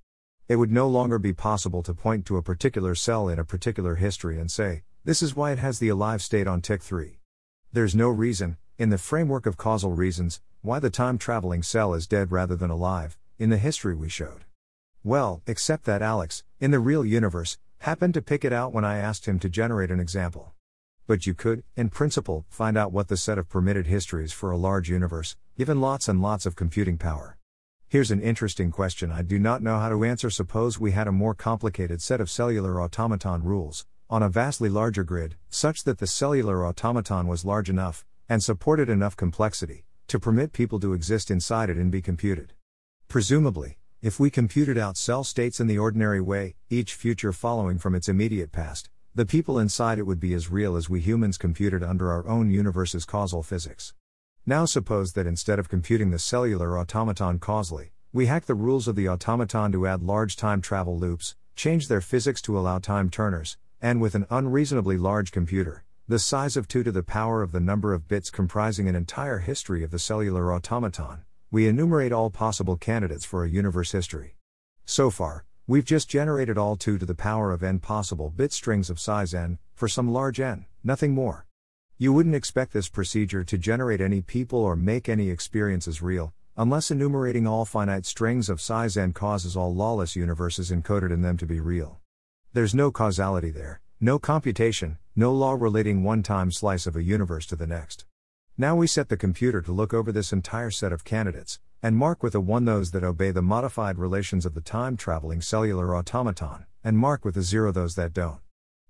It 0.47 0.57
would 0.57 0.71
no 0.71 0.87
longer 0.87 1.19
be 1.19 1.33
possible 1.33 1.83
to 1.83 1.95
point 1.95 2.27
to 2.27 2.37
a 2.37 2.43
particular 2.43 2.95
cell 2.95 3.31
in 3.31 3.39
a 3.39 3.47
particular 3.47 3.95
history 3.95 4.39
and 4.39 4.51
say, 4.51 4.83
this 5.03 5.23
is 5.23 5.35
why 5.35 5.53
it 5.53 5.59
has 5.59 5.79
the 5.79 5.89
alive 5.89 6.21
state 6.21 6.47
on 6.47 6.61
tick 6.61 6.83
3. 6.83 7.19
There's 7.73 7.95
no 7.95 8.11
reason, 8.11 8.59
in 8.77 8.91
the 8.91 8.99
framework 8.99 9.47
of 9.47 9.57
causal 9.57 9.93
reasons, 9.93 10.43
why 10.61 10.81
the 10.81 10.91
time 10.91 11.17
traveling 11.17 11.63
cell 11.63 11.95
is 11.95 12.07
dead 12.07 12.31
rather 12.31 12.57
than 12.57 12.69
alive, 12.69 13.17
in 13.39 13.49
the 13.49 13.57
history 13.57 13.95
we 13.95 14.11
showed. 14.11 14.45
Well, 15.03 15.41
except 15.47 15.85
that 15.85 16.03
Alex, 16.03 16.45
in 16.61 16.73
the 16.73 16.79
real 16.79 17.07
universe, 17.07 17.57
happened 17.79 18.13
to 18.13 18.23
pick 18.23 18.45
it 18.45 18.53
out 18.53 18.75
when 18.75 18.85
I 18.85 18.99
asked 18.99 19.25
him 19.25 19.39
to 19.39 19.49
generate 19.49 19.91
an 19.91 20.01
example. 20.01 20.53
But 21.07 21.27
you 21.27 21.33
could, 21.33 21.63
in 21.75 21.89
principle, 21.89 22.45
find 22.51 22.77
out 22.77 22.93
what 22.93 23.09
the 23.09 23.17
set 23.17 23.39
of 23.39 23.49
permitted 23.49 23.87
histories 23.87 24.33
for 24.33 24.51
a 24.51 24.59
large 24.59 24.91
universe, 24.91 25.37
given 25.57 25.81
lots 25.81 26.07
and 26.07 26.21
lots 26.21 26.45
of 26.45 26.55
computing 26.55 26.99
power. 26.99 27.39
Here's 27.95 28.11
an 28.11 28.23
interesting 28.23 28.73
question 28.73 29.13
I 29.13 29.23
do 29.23 29.39
not 29.39 29.63
know 29.63 29.79
how 29.79 29.89
to 29.89 30.03
answer. 30.03 30.29
Suppose 30.29 30.81
we 30.81 30.91
had 30.91 31.07
a 31.07 31.13
more 31.13 31.33
complicated 31.33 32.03
set 32.03 32.21
of 32.21 32.29
cellular 32.29 32.81
automaton 32.81 33.45
rules, 33.45 33.87
on 34.11 34.21
a 34.21 34.29
vastly 34.29 34.69
larger 34.69 35.05
grid, 35.05 35.37
such 35.49 35.85
that 35.85 35.99
the 35.99 36.09
cellular 36.09 36.67
automaton 36.67 37.29
was 37.29 37.45
large 37.45 37.71
enough, 37.71 38.05
and 38.29 38.43
supported 38.43 38.89
enough 38.89 39.17
complexity, 39.17 39.85
to 40.09 40.19
permit 40.19 40.53
people 40.53 40.81
to 40.81 40.93
exist 40.93 41.31
inside 41.31 41.71
it 41.71 41.77
and 41.77 41.93
be 41.93 42.03
computed. 42.03 42.55
Presumably, 43.07 43.79
if 44.03 44.19
we 44.19 44.29
computed 44.29 44.77
out 44.77 44.97
cell 44.97 45.23
states 45.23 45.61
in 45.61 45.69
the 45.69 45.79
ordinary 45.79 46.21
way, 46.21 46.57
each 46.69 46.95
future 46.95 47.33
following 47.33 47.79
from 47.79 47.95
its 47.95 48.09
immediate 48.09 48.51
past, 48.51 48.91
the 49.15 49.25
people 49.25 49.57
inside 49.57 50.01
it 50.01 50.07
would 50.09 50.19
be 50.19 50.35
as 50.35 50.51
real 50.51 50.75
as 50.75 50.91
we 50.91 50.99
humans 50.99 51.39
computed 51.39 51.85
under 51.85 52.11
our 52.11 52.27
own 52.27 52.51
universe's 52.51 53.05
causal 53.05 53.45
physics. 53.45 53.95
Now 54.47 54.65
suppose 54.65 55.13
that 55.15 55.27
instead 55.27 55.59
of 55.59 55.69
computing 55.69 56.11
the 56.11 56.19
cellular 56.19 56.79
automaton 56.79 57.39
causally, 57.39 57.93
we 58.13 58.27
hack 58.27 58.47
the 58.47 58.55
rules 58.55 58.87
of 58.87 58.97
the 58.97 59.09
automaton 59.09 59.73
to 59.73 59.87
add 59.87 60.03
large 60.03 60.37
time 60.37 60.61
travel 60.61 60.99
loops, 60.99 61.35
change 61.57 61.89
their 61.89 62.01
physics 62.01 62.43
to 62.43 62.59
allow 62.59 62.79
time 62.79 63.11
turners, 63.11 63.57
and 63.81 64.01
with 64.01 64.15
an 64.15 64.27
unreasonably 64.31 64.97
large 64.97 65.33
computer, 65.33 65.85
the 66.07 66.19
size 66.19 66.57
of 66.57 66.69
2 66.69 66.83
to 66.83 66.93
the 66.93 67.03
power 67.03 67.43
of 67.43 67.53
the 67.53 67.61
number 67.61 67.95
of 67.95 68.07
bits 68.07 68.31
comprising 68.31 68.89
an 68.89 68.95
entire 68.95 69.39
history 69.39 69.83
of 69.83 69.91
the 69.91 69.99
cellular 69.99 70.53
automaton, 70.53 71.25
we 71.51 71.67
enumerate 71.67 72.13
all 72.13 72.31
possible 72.31 72.77
candidates 72.77 73.25
for 73.25 73.45
a 73.45 73.51
universe 73.51 73.93
history. 73.93 74.37
So 74.85 75.11
far, 75.11 75.45
We've 75.67 75.87
just 75.87 76.11
generated 76.11 76.59
all 76.59 76.77
2 76.77 76.99
to 76.99 77.07
the 77.07 77.15
power 77.15 77.51
of 77.51 77.63
n 77.63 77.79
possible 77.79 78.29
bit 78.29 78.53
strings 78.53 78.91
of 78.91 79.01
size 79.01 79.33
n, 79.33 79.57
for 79.73 79.89
some 79.89 80.13
large 80.13 80.39
n, 80.39 80.67
nothing 80.83 81.15
more. 81.15 81.47
You 81.97 82.13
wouldn't 82.13 82.35
expect 82.35 82.73
this 82.73 82.89
procedure 82.89 83.45
to 83.45 83.57
generate 83.57 84.01
any 84.01 84.21
people 84.21 84.59
or 84.59 84.75
make 84.75 85.09
any 85.09 85.31
experiences 85.31 86.03
real, 86.03 86.35
unless 86.57 86.91
enumerating 86.91 87.47
all 87.47 87.65
finite 87.65 88.05
strings 88.05 88.49
of 88.49 88.61
size 88.61 88.97
n 88.97 89.13
causes 89.13 89.57
all 89.57 89.73
lawless 89.73 90.17
universes 90.17 90.73
encoded 90.73 91.13
in 91.13 91.23
them 91.23 91.37
to 91.37 91.47
be 91.47 91.61
real. 91.61 92.01
There's 92.53 92.75
no 92.75 92.91
causality 92.91 93.51
there, 93.51 93.81
no 94.01 94.19
computation, 94.19 94.99
no 95.15 95.33
law 95.33 95.53
relating 95.53 96.03
one 96.03 96.25
time 96.25 96.51
slice 96.51 96.89
of 96.89 96.97
a 96.97 97.03
universe 97.05 97.47
to 97.47 97.57
the 97.57 97.67
next. 97.67 98.07
Now 98.59 98.75
we 98.75 98.89
set 98.89 99.09
the 99.09 99.17
computer 99.17 99.63
to 99.63 99.71
look 99.71 99.95
over 99.95 100.11
this 100.11 100.33
entire 100.33 100.73
set 100.73 100.93
of 100.93 101.05
candidates, 101.05 101.61
and 101.81 101.97
mark 101.97 102.25
with 102.25 102.35
a 102.35 102.41
1 102.41 102.65
those 102.65 102.91
that 102.91 103.05
obey 103.05 103.31
the 103.31 103.41
modified 103.41 103.99
relations 103.99 104.45
of 104.45 104.55
the 104.55 104.61
time 104.61 104.97
traveling 104.97 105.41
cellular 105.41 105.95
automaton, 105.95 106.67
and 106.83 106.99
mark 106.99 107.25
with 107.25 107.37
a 107.37 107.43
0 107.43 107.71
those 107.71 107.95
that 107.95 108.13
don't. 108.13 108.41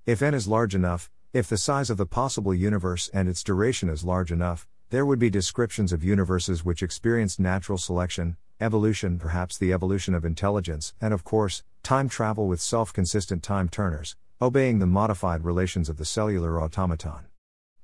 If 0.07 0.23
n 0.23 0.33
is 0.33 0.49
large 0.49 0.75
enough, 0.75 1.11
if 1.35 1.49
the 1.49 1.59
size 1.59 1.91
of 1.91 1.97
the 1.97 2.07
possible 2.07 2.55
universe 2.55 3.11
and 3.13 3.29
its 3.29 3.43
duration 3.43 3.89
is 3.89 4.05
large 4.05 4.31
enough, 4.31 4.69
there 4.91 5.05
would 5.05 5.19
be 5.19 5.29
descriptions 5.29 5.93
of 5.93 6.05
universes 6.05 6.65
which 6.65 6.81
experienced 6.81 7.41
natural 7.41 7.77
selection, 7.77 8.37
evolution, 8.61 9.19
perhaps 9.19 9.59
the 9.59 9.73
evolution 9.73 10.15
of 10.15 10.25
intelligence, 10.25 10.95
and 11.01 11.13
of 11.13 11.25
course, 11.25 11.65
time 11.83 12.09
travel 12.09 12.47
with 12.47 12.61
self 12.61 12.93
consistent 12.93 13.43
time 13.43 13.69
turners, 13.69 14.15
obeying 14.41 14.79
the 14.79 14.87
modified 14.87 15.45
relations 15.45 15.89
of 15.89 15.97
the 15.97 16.05
cellular 16.05 16.63
automaton. 16.63 17.27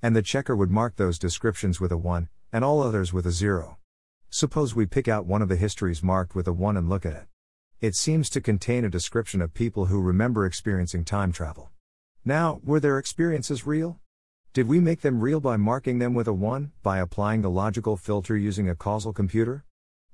And 0.00 0.14
the 0.14 0.23
checker 0.23 0.54
would 0.54 0.71
mark 0.71 0.95
those 0.95 1.19
descriptions 1.19 1.80
with 1.80 1.90
a 1.90 1.99
1, 1.99 2.28
and 2.52 2.64
all 2.64 2.80
others 2.80 3.12
with 3.12 3.26
a 3.26 3.33
0. 3.33 3.78
Suppose 4.28 4.76
we 4.76 4.87
pick 4.87 5.09
out 5.09 5.26
one 5.26 5.42
of 5.42 5.49
the 5.49 5.57
histories 5.57 6.04
marked 6.04 6.37
with 6.37 6.47
a 6.47 6.52
1 6.52 6.76
and 6.76 6.88
look 6.88 7.04
at 7.04 7.14
it. 7.14 7.26
It 7.80 7.97
seems 7.97 8.30
to 8.30 8.40
contain 8.40 8.85
a 8.85 8.88
description 8.88 9.42
of 9.42 9.54
people 9.54 9.87
who 9.87 10.00
remember 10.00 10.47
experiencing 10.47 11.04
time 11.04 11.33
travel. 11.33 11.71
Now, 12.25 12.61
were 12.62 12.81
their 12.81 12.99
experiences 12.99 13.67
real? 13.67 13.99
Did 14.53 14.69
we 14.69 14.79
make 14.79 15.00
them 15.00 15.21
real 15.21 15.41
by 15.41 15.57
marking 15.57 16.00
them 16.00 16.12
with 16.12 16.29
a 16.29 16.35
1, 16.35 16.73
by 16.83 16.99
applying 16.99 17.41
the 17.41 17.49
logical 17.49 17.97
filter 17.97 18.37
using 18.37 18.69
a 18.69 18.75
causal 18.75 19.15
computer? 19.15 19.65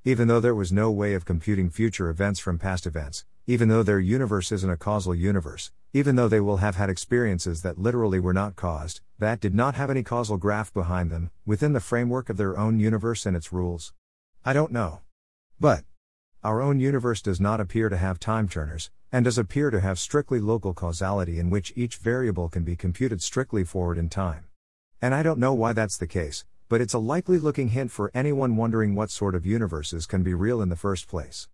Even 0.05 0.29
though 0.29 0.39
there 0.39 0.55
was 0.55 0.71
no 0.71 0.89
way 0.93 1.15
of 1.15 1.25
computing 1.25 1.69
future 1.69 2.09
events 2.09 2.39
from 2.39 2.61
past 2.61 2.87
events, 2.87 3.25
even 3.49 3.69
though 3.69 3.83
their 3.83 3.99
universe 3.99 4.53
isn't 4.53 4.71
a 4.71 4.77
causal 4.77 5.17
universe, 5.17 5.73
even 5.93 6.15
though 6.15 6.29
they 6.29 6.39
will 6.39 6.59
have 6.59 6.77
had 6.77 6.89
experiences 6.89 7.63
that 7.63 7.79
literally 7.79 8.21
were 8.21 8.33
not 8.33 8.55
caused, 8.55 9.01
that 9.19 9.41
did 9.41 9.55
not 9.55 9.75
have 9.75 9.91
any 9.91 10.05
causal 10.05 10.37
graph 10.37 10.73
behind 10.73 11.11
them, 11.11 11.33
within 11.45 11.73
the 11.73 11.81
framework 11.81 12.29
of 12.29 12.37
their 12.37 12.57
own 12.57 12.79
universe 12.79 13.27
and 13.27 13.37
its 13.37 13.53
rules? 13.53 13.93
I 14.45 14.53
don't 14.53 14.71
know. 14.71 15.01
But, 15.59 15.83
our 16.45 16.61
own 16.61 16.79
universe 16.79 17.23
does 17.23 17.41
not 17.41 17.61
appear 17.61 17.89
to 17.89 17.97
have 17.97 18.19
time 18.19 18.49
turners, 18.49 18.91
and 19.11 19.25
does 19.25 19.39
appear 19.39 19.71
to 19.71 19.81
have 19.81 19.99
strictly 19.99 20.41
local 20.41 20.75
causality 20.75 21.39
in 21.39 21.51
which 21.51 21.73
each 21.77 21.97
variable 21.97 22.49
can 22.49 22.65
be 22.65 22.77
computed 22.77 23.23
strictly 23.23 23.65
forward 23.65 23.99
in 23.99 24.09
time. 24.09 24.45
And 25.01 25.15
I 25.15 25.23
don't 25.23 25.39
know 25.39 25.55
why 25.55 25.73
that's 25.73 25.97
the 25.97 26.07
case, 26.07 26.45
but 26.69 26.81
it's 26.81 26.95
a 26.95 26.99
likely 26.99 27.39
looking 27.39 27.69
hint 27.69 27.91
for 27.91 28.11
anyone 28.15 28.57
wondering 28.57 28.95
what 28.95 29.11
sort 29.11 29.35
of 29.35 29.47
universes 29.47 30.07
can 30.07 30.23
be 30.23 30.35
real 30.35 30.61
in 30.61 30.69
the 30.69 30.77
first 30.77 31.09
place. 31.09 31.49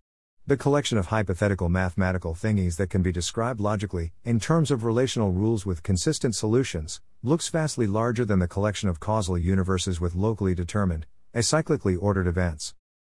The 0.45 0.57
collection 0.57 0.97
of 0.97 1.05
hypothetical 1.05 1.69
mathematical 1.69 2.33
thingies 2.33 2.75
that 2.75 2.89
can 2.89 3.01
be 3.01 3.13
described 3.13 3.61
logically, 3.61 4.11
in 4.25 4.39
terms 4.39 4.71
of 4.71 4.83
relational 4.83 5.31
rules 5.31 5.65
with 5.65 5.83
consistent 5.83 6.35
solutions, 6.35 6.99
looks 7.21 7.47
vastly 7.47 7.87
larger 7.87 8.25
than 8.25 8.39
the 8.39 8.47
collection 8.47 8.89
of 8.89 8.99
causal 8.99 9.37
universes 9.37 10.01
with 10.01 10.15
locally 10.15 10.53
determined, 10.53 11.05
acyclically 11.33 11.97
ordered 11.97 12.27
events. 12.27 12.73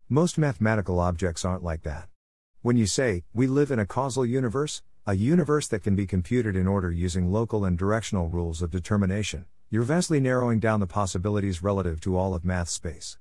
Most 0.09 0.38
mathematical 0.38 1.00
objects 1.00 1.43
aren't 1.43 1.63
like 1.63 1.81
that. 1.81 2.09
When 2.62 2.77
you 2.77 2.85
say, 2.85 3.24
we 3.33 3.47
live 3.47 3.71
in 3.71 3.79
a 3.79 3.88
causal 3.88 4.24
universe, 4.24 4.83
a 5.07 5.15
universe 5.15 5.67
that 5.69 5.81
can 5.81 5.95
be 5.95 6.05
computed 6.05 6.55
in 6.55 6.67
order 6.67 6.91
using 6.91 7.31
local 7.31 7.65
and 7.65 7.75
directional 7.75 8.29
rules 8.29 8.62
of 8.62 8.69
determination, 8.69 9.45
you're 9.71 9.81
vastly 9.81 10.19
narrowing 10.19 10.59
down 10.59 10.79
the 10.79 10.85
possibilities 10.85 11.63
relative 11.63 12.00
to 12.01 12.15
all 12.15 12.35
of 12.35 12.45
math 12.45 12.69
space. 12.69 13.17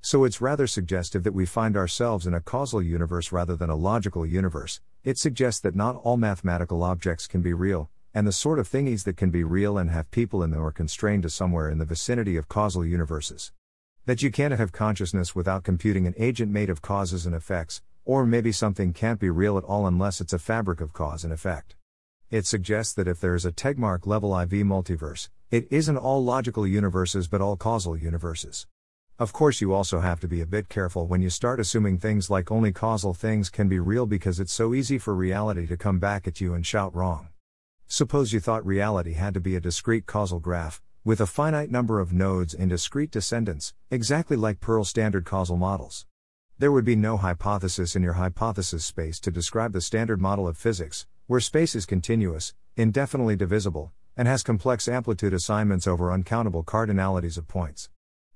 So 0.00 0.22
it's 0.22 0.40
rather 0.40 0.68
suggestive 0.68 1.24
that 1.24 1.34
we 1.34 1.44
find 1.44 1.76
ourselves 1.76 2.24
in 2.24 2.34
a 2.34 2.40
causal 2.40 2.80
universe 2.82 3.32
rather 3.32 3.56
than 3.56 3.68
a 3.68 3.74
logical 3.74 4.24
universe. 4.24 4.80
It 5.02 5.18
suggests 5.18 5.60
that 5.62 5.74
not 5.74 5.96
all 5.96 6.16
mathematical 6.16 6.84
objects 6.84 7.26
can 7.26 7.42
be 7.42 7.52
real, 7.52 7.90
and 8.14 8.28
the 8.28 8.32
sort 8.32 8.60
of 8.60 8.68
thingies 8.68 9.02
that 9.02 9.16
can 9.16 9.30
be 9.30 9.42
real 9.42 9.76
and 9.76 9.90
have 9.90 10.08
people 10.12 10.44
in 10.44 10.52
them 10.52 10.62
are 10.62 10.70
constrained 10.70 11.24
to 11.24 11.30
somewhere 11.30 11.68
in 11.68 11.78
the 11.78 11.84
vicinity 11.84 12.36
of 12.36 12.46
causal 12.46 12.84
universes. 12.84 13.50
That 14.08 14.22
you 14.22 14.30
can't 14.30 14.54
have 14.54 14.72
consciousness 14.72 15.34
without 15.34 15.64
computing 15.64 16.06
an 16.06 16.14
agent 16.16 16.50
made 16.50 16.70
of 16.70 16.80
causes 16.80 17.26
and 17.26 17.34
effects, 17.34 17.82
or 18.06 18.24
maybe 18.24 18.52
something 18.52 18.94
can't 18.94 19.20
be 19.20 19.28
real 19.28 19.58
at 19.58 19.64
all 19.64 19.86
unless 19.86 20.22
it's 20.22 20.32
a 20.32 20.38
fabric 20.38 20.80
of 20.80 20.94
cause 20.94 21.24
and 21.24 21.32
effect. 21.32 21.76
It 22.30 22.46
suggests 22.46 22.94
that 22.94 23.06
if 23.06 23.20
there 23.20 23.34
is 23.34 23.44
a 23.44 23.52
Tegmark 23.52 24.06
level 24.06 24.34
IV 24.40 24.64
multiverse, 24.64 25.28
it 25.50 25.68
isn't 25.70 25.98
all 25.98 26.24
logical 26.24 26.66
universes 26.66 27.28
but 27.28 27.42
all 27.42 27.58
causal 27.58 27.98
universes. 27.98 28.66
Of 29.18 29.34
course, 29.34 29.60
you 29.60 29.74
also 29.74 30.00
have 30.00 30.20
to 30.20 30.26
be 30.26 30.40
a 30.40 30.46
bit 30.46 30.70
careful 30.70 31.06
when 31.06 31.20
you 31.20 31.28
start 31.28 31.60
assuming 31.60 31.98
things 31.98 32.30
like 32.30 32.50
only 32.50 32.72
causal 32.72 33.12
things 33.12 33.50
can 33.50 33.68
be 33.68 33.78
real 33.78 34.06
because 34.06 34.40
it's 34.40 34.54
so 34.54 34.72
easy 34.72 34.96
for 34.96 35.14
reality 35.14 35.66
to 35.66 35.76
come 35.76 35.98
back 35.98 36.26
at 36.26 36.40
you 36.40 36.54
and 36.54 36.64
shout 36.64 36.94
wrong. 36.96 37.28
Suppose 37.88 38.32
you 38.32 38.40
thought 38.40 38.64
reality 38.64 39.12
had 39.12 39.34
to 39.34 39.40
be 39.40 39.54
a 39.54 39.60
discrete 39.60 40.06
causal 40.06 40.40
graph, 40.40 40.80
with 41.08 41.22
a 41.22 41.26
finite 41.26 41.70
number 41.70 42.00
of 42.00 42.12
nodes 42.12 42.52
in 42.52 42.68
discrete 42.68 43.10
descendants, 43.10 43.72
exactly 43.90 44.36
like 44.36 44.60
Pearl 44.60 44.84
standard 44.84 45.24
causal 45.24 45.56
models. 45.56 46.04
There 46.58 46.70
would 46.70 46.84
be 46.84 46.96
no 46.96 47.16
hypothesis 47.16 47.96
in 47.96 48.02
your 48.02 48.20
hypothesis 48.20 48.84
space 48.84 49.18
to 49.20 49.30
describe 49.30 49.72
the 49.72 49.80
standard 49.80 50.20
model 50.20 50.46
of 50.46 50.58
physics, 50.58 51.06
where 51.26 51.40
space 51.40 51.74
is 51.74 51.86
continuous, 51.86 52.52
indefinitely 52.76 53.36
divisible, 53.36 53.90
and 54.18 54.28
has 54.28 54.42
complex 54.42 54.86
amplitude 54.86 55.32
assignments 55.32 55.86
over 55.86 56.12
uncountable 56.12 56.62
cardinalities 56.62 57.38
of 57.38 57.48
points. 57.48 57.88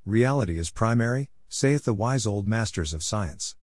Reality 0.07 0.59
is 0.59 0.71
primary, 0.71 1.29
saith 1.51 1.85
the 1.85 1.93
wise 1.93 2.27
old 2.27 2.49
masters 2.49 2.95
of 2.95 3.03
science. 3.03 3.55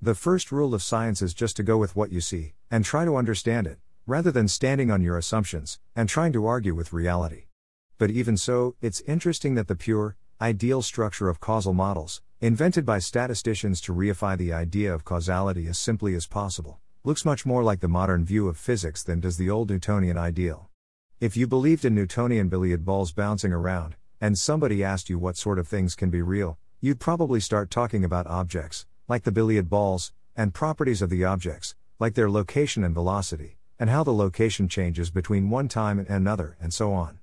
The 0.00 0.14
first 0.14 0.50
rule 0.50 0.72
of 0.72 0.82
science 0.82 1.20
is 1.20 1.34
just 1.34 1.54
to 1.56 1.62
go 1.62 1.76
with 1.76 1.96
what 1.96 2.12
you 2.12 2.22
see, 2.22 2.54
and 2.70 2.82
try 2.82 3.04
to 3.04 3.16
understand 3.16 3.66
it, 3.66 3.78
rather 4.06 4.30
than 4.30 4.48
standing 4.48 4.90
on 4.90 5.02
your 5.02 5.18
assumptions, 5.18 5.80
and 5.94 6.08
trying 6.08 6.32
to 6.32 6.46
argue 6.46 6.74
with 6.74 6.94
reality. 6.94 7.44
But 7.96 8.10
even 8.10 8.36
so, 8.36 8.74
it's 8.80 9.02
interesting 9.02 9.54
that 9.54 9.68
the 9.68 9.76
pure, 9.76 10.16
ideal 10.40 10.82
structure 10.82 11.28
of 11.28 11.38
causal 11.38 11.72
models, 11.72 12.22
invented 12.40 12.84
by 12.84 12.98
statisticians 12.98 13.80
to 13.82 13.94
reify 13.94 14.36
the 14.36 14.52
idea 14.52 14.92
of 14.92 15.04
causality 15.04 15.68
as 15.68 15.78
simply 15.78 16.14
as 16.16 16.26
possible, 16.26 16.80
looks 17.04 17.24
much 17.24 17.46
more 17.46 17.62
like 17.62 17.80
the 17.80 17.88
modern 17.88 18.24
view 18.24 18.48
of 18.48 18.56
physics 18.56 19.02
than 19.02 19.20
does 19.20 19.36
the 19.36 19.48
old 19.48 19.70
Newtonian 19.70 20.18
ideal. 20.18 20.70
If 21.20 21.36
you 21.36 21.46
believed 21.46 21.84
in 21.84 21.94
Newtonian 21.94 22.48
billiard 22.48 22.84
balls 22.84 23.12
bouncing 23.12 23.52
around, 23.52 23.94
and 24.20 24.36
somebody 24.36 24.82
asked 24.82 25.08
you 25.08 25.18
what 25.18 25.36
sort 25.36 25.58
of 25.60 25.68
things 25.68 25.94
can 25.94 26.10
be 26.10 26.20
real, 26.20 26.58
you'd 26.80 26.98
probably 26.98 27.38
start 27.38 27.70
talking 27.70 28.04
about 28.04 28.26
objects, 28.26 28.86
like 29.06 29.22
the 29.22 29.32
billiard 29.32 29.70
balls, 29.70 30.12
and 30.36 30.52
properties 30.52 31.00
of 31.00 31.10
the 31.10 31.24
objects, 31.24 31.76
like 32.00 32.14
their 32.14 32.30
location 32.30 32.82
and 32.82 32.92
velocity, 32.92 33.56
and 33.78 33.88
how 33.88 34.02
the 34.02 34.12
location 34.12 34.68
changes 34.68 35.10
between 35.10 35.48
one 35.48 35.68
time 35.68 36.00
and 36.00 36.08
another, 36.08 36.56
and 36.60 36.74
so 36.74 36.92
on. 36.92 37.20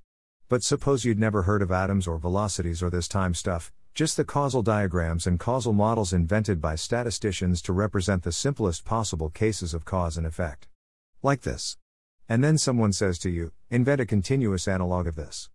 But 0.51 0.63
suppose 0.63 1.05
you'd 1.05 1.17
never 1.17 1.43
heard 1.43 1.62
of 1.62 1.72
atoms 1.72 2.05
or 2.08 2.17
velocities 2.17 2.84
or 2.84 2.89
this 2.89 3.08
time 3.08 3.34
stuff, 3.34 3.72
just 3.93 4.17
the 4.17 4.25
causal 4.25 4.62
diagrams 4.62 5.25
and 5.25 5.39
causal 5.39 5.72
models 5.72 6.12
invented 6.12 6.60
by 6.60 6.75
statisticians 6.75 7.62
to 7.62 7.72
represent 7.72 8.24
the 8.24 8.34
simplest 8.34 8.84
possible 8.84 9.29
cases 9.29 9.74
of 9.74 9.86
cause 9.86 10.17
and 10.17 10.27
effect. 10.27 10.67
Like 11.24 11.43
this. 11.43 11.77
And 12.27 12.43
then 12.43 12.58
someone 12.58 12.91
says 12.91 13.17
to 13.20 13.29
you, 13.29 13.53
invent 13.70 14.01
a 14.01 14.05
continuous 14.05 14.67
analog 14.67 15.08
of 15.08 15.15
this. 15.15 15.50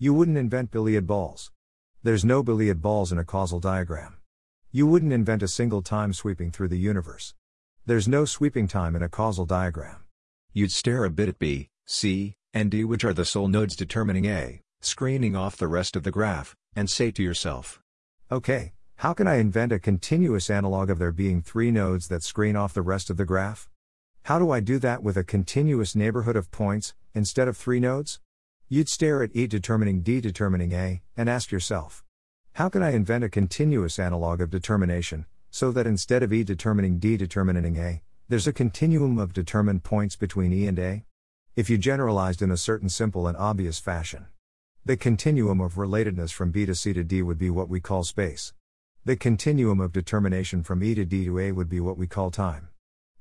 You 0.00 0.12
wouldn't 0.14 0.36
invent 0.36 0.72
billiard 0.72 1.06
balls. 1.06 1.52
There's 2.02 2.24
no 2.24 2.42
billiard 2.42 2.82
balls 2.82 3.12
in 3.12 3.18
a 3.18 3.24
causal 3.24 3.60
diagram. 3.60 4.16
You 4.72 4.84
wouldn't 4.84 5.12
invent 5.12 5.44
a 5.44 5.46
single 5.46 5.80
time 5.80 6.12
sweeping 6.12 6.50
through 6.50 6.70
the 6.70 6.76
universe. 6.76 7.34
There's 7.86 8.08
no 8.08 8.24
sweeping 8.24 8.66
time 8.66 8.96
in 8.96 9.02
a 9.04 9.08
causal 9.08 9.46
diagram. 9.46 10.02
You'd 10.52 10.72
stare 10.72 11.04
a 11.04 11.10
bit 11.10 11.28
at 11.28 11.38
B, 11.38 11.68
C, 11.86 12.34
and 12.52 12.70
D 12.70 12.84
which 12.84 13.04
are 13.04 13.12
the 13.12 13.24
sole 13.24 13.48
nodes 13.48 13.76
determining 13.76 14.26
A, 14.26 14.60
screening 14.80 15.36
off 15.36 15.56
the 15.56 15.68
rest 15.68 15.96
of 15.96 16.02
the 16.02 16.10
graph, 16.10 16.56
and 16.74 16.90
say 16.90 17.10
to 17.10 17.22
yourself, 17.22 17.80
Okay, 18.30 18.72
how 18.96 19.14
can 19.14 19.26
I 19.26 19.36
invent 19.36 19.72
a 19.72 19.78
continuous 19.78 20.50
analog 20.50 20.90
of 20.90 20.98
there 20.98 21.12
being 21.12 21.42
three 21.42 21.70
nodes 21.70 22.08
that 22.08 22.22
screen 22.22 22.56
off 22.56 22.74
the 22.74 22.82
rest 22.82 23.08
of 23.10 23.16
the 23.16 23.24
graph? 23.24 23.68
How 24.24 24.38
do 24.38 24.50
I 24.50 24.60
do 24.60 24.78
that 24.80 25.02
with 25.02 25.16
a 25.16 25.24
continuous 25.24 25.96
neighborhood 25.96 26.36
of 26.36 26.50
points, 26.50 26.94
instead 27.14 27.48
of 27.48 27.56
three 27.56 27.80
nodes? 27.80 28.20
You'd 28.68 28.88
stare 28.88 29.22
at 29.22 29.34
E 29.34 29.46
determining 29.46 30.02
D 30.02 30.20
determining 30.20 30.72
A, 30.72 31.02
and 31.16 31.28
ask 31.28 31.50
yourself, 31.50 32.04
How 32.54 32.68
can 32.68 32.82
I 32.82 32.92
invent 32.92 33.24
a 33.24 33.28
continuous 33.28 33.98
analog 33.98 34.40
of 34.40 34.50
determination, 34.50 35.26
so 35.50 35.72
that 35.72 35.86
instead 35.86 36.22
of 36.22 36.32
E 36.32 36.44
determining 36.44 36.98
D 36.98 37.16
determining 37.16 37.76
A, 37.78 38.02
there's 38.28 38.46
a 38.46 38.52
continuum 38.52 39.18
of 39.18 39.32
determined 39.32 39.82
points 39.82 40.14
between 40.14 40.52
E 40.52 40.66
and 40.66 40.78
A? 40.78 41.04
If 41.56 41.68
you 41.68 41.76
generalized 41.76 42.42
in 42.42 42.50
a 42.50 42.56
certain 42.56 42.88
simple 42.88 43.26
and 43.26 43.36
obvious 43.36 43.78
fashion. 43.80 44.26
The 44.84 44.96
continuum 44.96 45.60
of 45.60 45.74
relatedness 45.74 46.32
from 46.32 46.52
B 46.52 46.64
to 46.64 46.74
C 46.74 46.92
to 46.92 47.02
D 47.02 47.22
would 47.22 47.38
be 47.38 47.50
what 47.50 47.68
we 47.68 47.80
call 47.80 48.04
space. 48.04 48.54
The 49.04 49.16
continuum 49.16 49.80
of 49.80 49.92
determination 49.92 50.62
from 50.62 50.82
E 50.82 50.94
to 50.94 51.04
D 51.04 51.24
to 51.24 51.38
A 51.40 51.52
would 51.52 51.68
be 51.68 51.80
what 51.80 51.98
we 51.98 52.06
call 52.06 52.30
time. 52.30 52.68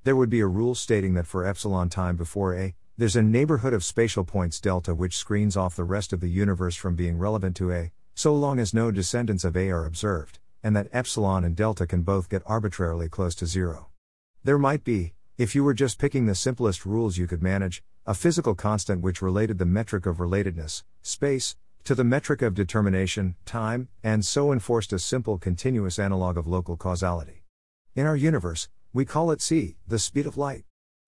There 0.03 0.15
would 0.15 0.29
be 0.29 0.41
a 0.41 0.47
rule 0.47 0.75
stating 0.75 1.15
that 1.15 1.25
for 1.25 1.45
epsilon 1.45 1.89
time 1.89 2.15
before 2.17 2.55
A, 2.55 2.75
there's 2.97 3.15
a 3.15 3.23
neighborhood 3.23 3.73
of 3.73 3.83
spatial 3.83 4.23
points 4.23 4.59
delta 4.59 4.93
which 4.93 5.17
screens 5.17 5.57
off 5.57 5.75
the 5.75 5.83
rest 5.83 6.13
of 6.13 6.19
the 6.19 6.29
universe 6.29 6.75
from 6.75 6.95
being 6.95 7.17
relevant 7.17 7.55
to 7.57 7.71
A, 7.71 7.91
so 8.13 8.35
long 8.35 8.59
as 8.59 8.73
no 8.73 8.91
descendants 8.91 9.43
of 9.43 9.57
A 9.57 9.69
are 9.71 9.85
observed, 9.85 10.37
and 10.61 10.75
that 10.75 10.89
epsilon 10.91 11.43
and 11.43 11.55
delta 11.55 11.87
can 11.87 12.03
both 12.03 12.29
get 12.29 12.43
arbitrarily 12.45 13.09
close 13.09 13.33
to 13.35 13.45
zero. 13.45 13.87
There 14.43 14.57
might 14.57 14.83
be, 14.83 15.13
if 15.37 15.55
you 15.55 15.63
were 15.63 15.73
just 15.73 15.97
picking 15.97 16.25
the 16.25 16.35
simplest 16.35 16.85
rules 16.85 17.17
you 17.17 17.25
could 17.25 17.41
manage, 17.41 17.81
a 18.05 18.13
physical 18.13 18.55
constant 18.55 19.01
which 19.01 19.21
related 19.21 19.57
the 19.57 19.65
metric 19.65 20.05
of 20.05 20.17
relatedness, 20.17 20.83
space, 21.01 21.55
to 21.83 21.95
the 21.95 22.03
metric 22.03 22.41
of 22.41 22.53
determination, 22.53 23.35
time, 23.45 23.87
and 24.03 24.25
so 24.25 24.51
enforced 24.51 24.93
a 24.93 24.99
simple 24.99 25.37
continuous 25.37 25.99
analog 25.99 26.37
of 26.37 26.47
local 26.47 26.77
causality. 26.77 27.43
In 27.95 28.05
our 28.05 28.15
universe, 28.15 28.69
we 28.93 29.05
call 29.05 29.31
it 29.31 29.41
c, 29.41 29.75
the 29.87 29.99
speed 29.99 30.25
of 30.25 30.37
light. 30.37 30.65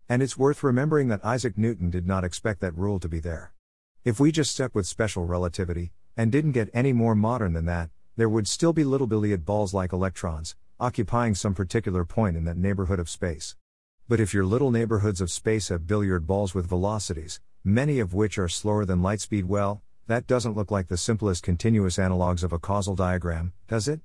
And 0.09 0.21
it's 0.21 0.37
worth 0.37 0.63
remembering 0.63 1.07
that 1.07 1.25
Isaac 1.25 1.57
Newton 1.57 1.89
did 1.89 2.05
not 2.05 2.23
expect 2.23 2.59
that 2.61 2.77
rule 2.77 2.99
to 2.99 3.09
be 3.09 3.19
there. 3.19 3.53
If 4.03 4.19
we 4.19 4.31
just 4.31 4.51
stuck 4.51 4.75
with 4.75 4.87
special 4.87 5.25
relativity, 5.25 5.91
and 6.17 6.31
didn't 6.31 6.51
get 6.51 6.69
any 6.73 6.93
more 6.93 7.15
modern 7.15 7.53
than 7.53 7.65
that, 7.65 7.89
there 8.17 8.29
would 8.29 8.47
still 8.47 8.73
be 8.73 8.83
little 8.83 9.07
billiard 9.07 9.45
balls 9.45 9.73
like 9.73 9.93
electrons, 9.93 10.55
occupying 10.79 11.35
some 11.35 11.53
particular 11.53 12.05
point 12.05 12.35
in 12.35 12.43
that 12.45 12.57
neighborhood 12.57 12.99
of 12.99 13.09
space. 13.09 13.55
But 14.07 14.19
if 14.19 14.33
your 14.33 14.45
little 14.45 14.71
neighborhoods 14.71 15.21
of 15.21 15.31
space 15.31 15.69
have 15.69 15.87
billiard 15.87 16.27
balls 16.27 16.53
with 16.53 16.67
velocities, 16.67 17.39
many 17.63 17.99
of 17.99 18.13
which 18.13 18.37
are 18.37 18.49
slower 18.49 18.85
than 18.85 19.01
light 19.01 19.21
speed, 19.21 19.45
well, 19.45 19.81
that 20.07 20.27
doesn't 20.27 20.55
look 20.55 20.71
like 20.71 20.87
the 20.87 20.97
simplest 20.97 21.43
continuous 21.43 21.97
analogues 21.97 22.43
of 22.43 22.51
a 22.51 22.59
causal 22.59 22.95
diagram, 22.95 23.53
does 23.67 23.87
it? 23.87 24.01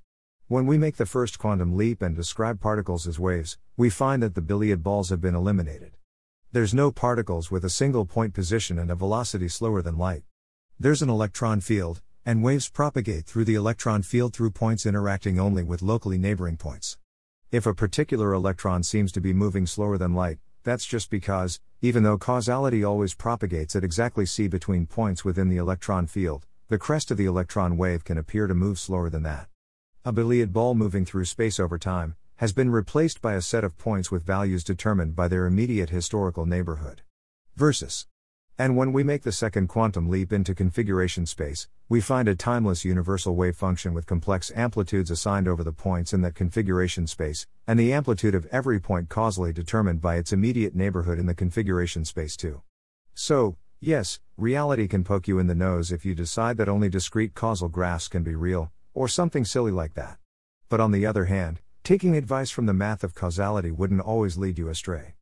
When 0.49 0.67
we 0.67 0.79
make 0.79 0.97
the 0.97 1.07
first 1.07 1.39
quantum 1.41 1.77
leap 1.77 2.03
and 2.03 2.15
describe 2.15 2.61
particles 2.61 3.09
as 3.09 3.19
waves, 3.19 3.59
we 3.77 3.91
find 3.91 4.23
that 4.23 4.37
the 4.37 4.41
billiard 4.41 4.85
balls 4.85 5.11
have 5.11 5.21
been 5.21 5.35
eliminated. 5.35 5.97
There's 6.53 6.73
no 6.73 6.93
particles 6.93 7.51
with 7.51 7.65
a 7.65 7.71
single 7.71 8.07
point 8.07 8.33
position 8.33 8.79
and 8.79 8.91
a 8.91 8.95
velocity 8.95 9.49
slower 9.49 9.83
than 9.83 9.99
light. 9.99 10.23
There's 10.79 11.03
an 11.03 11.11
electron 11.11 11.61
field, 11.61 12.01
and 12.25 12.45
waves 12.45 12.69
propagate 12.69 13.27
through 13.27 13.47
the 13.47 13.57
electron 13.57 14.03
field 14.03 14.35
through 14.35 14.51
points 14.51 14.87
interacting 14.87 15.41
only 15.41 15.65
with 15.65 15.83
locally 15.83 16.19
neighboring 16.19 16.57
points. 16.57 16.97
If 17.53 17.65
a 17.65 17.75
particular 17.75 18.33
electron 18.33 18.83
seems 18.83 19.13
to 19.13 19.21
be 19.21 19.33
moving 19.33 19.67
slower 19.67 19.97
than 19.97 20.15
light, 20.15 20.39
that's 20.65 20.85
just 20.85 21.11
because, 21.11 21.61
even 21.81 22.03
though 22.03 22.19
causality 22.19 22.83
always 22.83 23.15
propagates 23.15 23.77
at 23.77 23.85
exactly 23.85 24.27
c 24.27 24.49
between 24.49 24.87
points 24.87 25.25
within 25.25 25.49
the 25.49 25.57
electron 25.57 26.09
field, 26.09 26.45
the 26.69 26.77
crest 26.77 27.13
of 27.13 27.17
the 27.17 27.27
electron 27.27 27.77
wave 27.77 28.03
can 28.03 28.19
appear 28.19 28.49
to 28.49 28.55
move 28.55 28.81
slower 28.81 29.09
than 29.09 29.23
that. 29.23 29.47
A 30.05 30.11
billiard 30.11 30.53
ball 30.53 30.75
moving 30.75 31.05
through 31.05 31.27
space 31.27 31.61
over 31.61 31.79
time, 31.79 32.17
has 32.37 32.53
been 32.53 32.71
replaced 32.71 33.23
by 33.23 33.35
a 33.35 33.41
set 33.41 33.63
of 33.63 33.79
points 33.79 34.11
with 34.11 34.25
values 34.27 34.65
determined 34.65 35.15
by 35.15 35.29
their 35.29 35.47
immediate 35.47 35.91
historical 35.91 36.47
neighborhood. 36.47 37.03
Versus. 37.55 38.09
And 38.59 38.77
when 38.77 38.93
we 38.93 39.03
make 39.03 39.23
the 39.23 39.33
second 39.33 39.69
quantum 39.69 40.09
leap 40.09 40.33
into 40.33 40.55
configuration 40.55 41.27
space, 41.27 41.69
we 41.89 42.01
find 42.01 42.27
a 42.29 42.35
timeless 42.35 42.85
universal 42.85 43.37
wave 43.37 43.57
function 43.57 43.93
with 43.93 44.07
complex 44.07 44.51
amplitudes 44.55 45.11
assigned 45.11 45.47
over 45.47 45.63
the 45.63 45.73
points 45.73 46.13
in 46.13 46.23
that 46.23 46.35
configuration 46.35 47.07
space, 47.07 47.47
and 47.67 47.79
the 47.79 47.93
amplitude 47.93 48.35
of 48.35 48.47
every 48.53 48.81
point 48.81 49.09
causally 49.09 49.53
determined 49.53 50.01
by 50.01 50.17
its 50.17 50.33
immediate 50.33 50.75
neighborhood 50.75 51.19
in 51.19 51.27
the 51.27 51.35
configuration 51.35 52.05
space 52.05 52.37
too. 52.37 52.63
So, 53.15 53.57
yes, 53.81 54.21
reality 54.37 54.89
can 54.89 55.05
poke 55.05 55.29
you 55.29 55.39
in 55.39 55.47
the 55.47 55.55
nose 55.55 55.93
if 55.93 56.05
you 56.05 56.15
decide 56.15 56.57
that 56.57 56.69
only 56.69 56.89
discrete 56.89 57.35
causal 57.35 57.69
graphs 57.69 58.09
can 58.09 58.23
be 58.23 58.35
real, 58.35 58.73
or 58.95 59.09
something 59.09 59.45
silly 59.45 59.73
like 59.73 59.95
that. 59.95 60.19
But 60.69 60.81
on 60.81 60.93
the 60.93 61.07
other 61.07 61.27
hand, 61.27 61.61
Taking 61.87 62.17
advice 62.17 62.51
from 62.51 62.67
the 62.67 62.75
math 62.75 63.05
of 63.05 63.15
causality 63.15 63.71
wouldn't 63.71 64.01
always 64.01 64.37
lead 64.37 64.59
you 64.59 64.69
astray. 64.69 65.15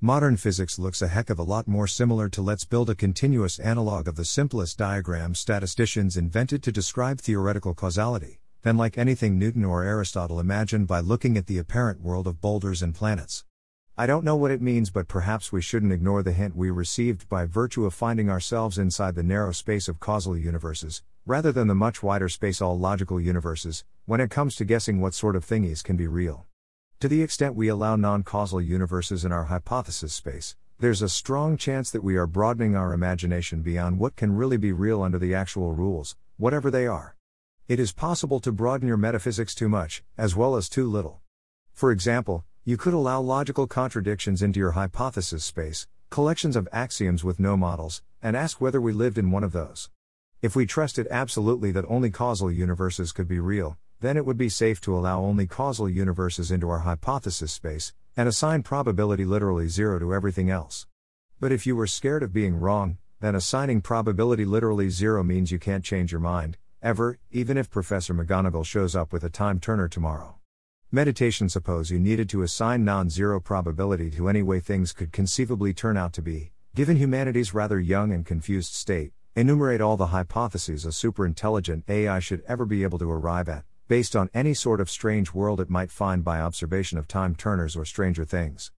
Modern 0.00 0.36
physics 0.36 0.78
looks 0.78 1.02
a 1.02 1.08
heck 1.08 1.28
of 1.28 1.40
a 1.40 1.42
lot 1.42 1.66
more 1.66 1.88
similar 1.88 2.28
to 2.28 2.40
let's 2.40 2.64
build 2.64 2.88
a 2.88 2.94
continuous 2.94 3.58
analog 3.58 4.06
of 4.06 4.14
the 4.14 4.24
simplest 4.24 4.78
diagram 4.78 5.34
statisticians 5.34 6.16
invented 6.16 6.62
to 6.62 6.70
describe 6.70 7.20
theoretical 7.20 7.74
causality, 7.74 8.38
than 8.62 8.76
like 8.76 8.96
anything 8.96 9.40
Newton 9.40 9.64
or 9.64 9.82
Aristotle 9.82 10.38
imagined 10.38 10.86
by 10.86 11.00
looking 11.00 11.36
at 11.36 11.48
the 11.48 11.58
apparent 11.58 12.00
world 12.00 12.28
of 12.28 12.40
boulders 12.40 12.80
and 12.80 12.94
planets. 12.94 13.44
I 13.96 14.06
don't 14.06 14.24
know 14.24 14.36
what 14.36 14.52
it 14.52 14.62
means, 14.62 14.88
but 14.88 15.08
perhaps 15.08 15.50
we 15.50 15.60
shouldn't 15.60 15.92
ignore 15.92 16.22
the 16.22 16.30
hint 16.30 16.54
we 16.54 16.70
received 16.70 17.28
by 17.28 17.44
virtue 17.44 17.84
of 17.84 17.92
finding 17.92 18.30
ourselves 18.30 18.78
inside 18.78 19.16
the 19.16 19.24
narrow 19.24 19.50
space 19.50 19.88
of 19.88 19.98
causal 19.98 20.38
universes, 20.38 21.02
rather 21.26 21.50
than 21.50 21.66
the 21.66 21.74
much 21.74 22.04
wider 22.04 22.28
space 22.28 22.62
all 22.62 22.78
logical 22.78 23.20
universes, 23.20 23.84
when 24.06 24.20
it 24.20 24.30
comes 24.30 24.54
to 24.54 24.64
guessing 24.64 25.00
what 25.00 25.12
sort 25.12 25.34
of 25.34 25.44
thingies 25.44 25.82
can 25.82 25.96
be 25.96 26.06
real. 26.06 26.46
To 27.00 27.06
the 27.06 27.22
extent 27.22 27.54
we 27.54 27.68
allow 27.68 27.94
non 27.94 28.24
causal 28.24 28.60
universes 28.60 29.24
in 29.24 29.30
our 29.30 29.44
hypothesis 29.44 30.12
space, 30.12 30.56
there's 30.80 31.00
a 31.00 31.08
strong 31.08 31.56
chance 31.56 31.92
that 31.92 32.02
we 32.02 32.16
are 32.16 32.26
broadening 32.26 32.74
our 32.74 32.92
imagination 32.92 33.62
beyond 33.62 34.00
what 34.00 34.16
can 34.16 34.34
really 34.34 34.56
be 34.56 34.72
real 34.72 35.02
under 35.02 35.16
the 35.16 35.32
actual 35.32 35.74
rules, 35.74 36.16
whatever 36.38 36.72
they 36.72 36.88
are. 36.88 37.14
It 37.68 37.78
is 37.78 37.92
possible 37.92 38.40
to 38.40 38.50
broaden 38.50 38.88
your 38.88 38.96
metaphysics 38.96 39.54
too 39.54 39.68
much, 39.68 40.02
as 40.16 40.34
well 40.34 40.56
as 40.56 40.68
too 40.68 40.90
little. 40.90 41.20
For 41.72 41.92
example, 41.92 42.44
you 42.64 42.76
could 42.76 42.94
allow 42.94 43.20
logical 43.20 43.68
contradictions 43.68 44.42
into 44.42 44.58
your 44.58 44.72
hypothesis 44.72 45.44
space, 45.44 45.86
collections 46.10 46.56
of 46.56 46.66
axioms 46.72 47.22
with 47.22 47.38
no 47.38 47.56
models, 47.56 48.02
and 48.20 48.36
ask 48.36 48.60
whether 48.60 48.80
we 48.80 48.92
lived 48.92 49.18
in 49.18 49.30
one 49.30 49.44
of 49.44 49.52
those. 49.52 49.88
If 50.42 50.56
we 50.56 50.66
trusted 50.66 51.06
absolutely 51.12 51.70
that 51.70 51.84
only 51.86 52.10
causal 52.10 52.50
universes 52.50 53.12
could 53.12 53.28
be 53.28 53.38
real, 53.38 53.78
then 54.00 54.16
it 54.16 54.24
would 54.24 54.36
be 54.36 54.48
safe 54.48 54.80
to 54.80 54.96
allow 54.96 55.20
only 55.20 55.46
causal 55.46 55.88
universes 55.88 56.50
into 56.50 56.68
our 56.68 56.80
hypothesis 56.80 57.52
space, 57.52 57.92
and 58.16 58.28
assign 58.28 58.62
probability 58.62 59.24
literally 59.24 59.68
zero 59.68 59.98
to 59.98 60.14
everything 60.14 60.50
else. 60.50 60.86
But 61.40 61.52
if 61.52 61.66
you 61.66 61.74
were 61.76 61.86
scared 61.86 62.22
of 62.22 62.32
being 62.32 62.58
wrong, 62.58 62.98
then 63.20 63.34
assigning 63.34 63.80
probability 63.80 64.44
literally 64.44 64.90
zero 64.90 65.22
means 65.22 65.50
you 65.50 65.58
can't 65.58 65.84
change 65.84 66.12
your 66.12 66.20
mind, 66.20 66.56
ever, 66.82 67.18
even 67.30 67.56
if 67.56 67.70
Professor 67.70 68.14
McGonagall 68.14 68.64
shows 68.64 68.94
up 68.94 69.12
with 69.12 69.24
a 69.24 69.30
time 69.30 69.58
turner 69.58 69.88
tomorrow. 69.88 70.36
Meditation 70.90 71.48
Suppose 71.48 71.90
you 71.90 71.98
needed 71.98 72.28
to 72.30 72.42
assign 72.42 72.84
non 72.84 73.10
zero 73.10 73.40
probability 73.40 74.10
to 74.12 74.28
any 74.28 74.42
way 74.42 74.60
things 74.60 74.92
could 74.92 75.12
conceivably 75.12 75.74
turn 75.74 75.96
out 75.96 76.12
to 76.14 76.22
be, 76.22 76.52
given 76.74 76.96
humanity's 76.96 77.52
rather 77.52 77.78
young 77.78 78.12
and 78.12 78.24
confused 78.24 78.72
state, 78.72 79.12
enumerate 79.34 79.80
all 79.80 79.96
the 79.96 80.06
hypotheses 80.06 80.84
a 80.86 80.88
superintelligent 80.88 81.82
AI 81.88 82.20
should 82.20 82.42
ever 82.48 82.64
be 82.64 82.84
able 82.84 82.98
to 82.98 83.10
arrive 83.10 83.48
at, 83.48 83.64
based 83.88 84.14
on 84.14 84.28
any 84.34 84.52
sort 84.52 84.80
of 84.80 84.90
strange 84.90 85.32
world 85.32 85.60
it 85.60 85.70
might 85.70 85.90
find 85.90 86.22
by 86.22 86.40
observation 86.40 86.98
of 86.98 87.08
time 87.08 87.34
turners 87.34 87.74
or 87.74 87.86
stranger 87.86 88.24
things. 88.24 88.70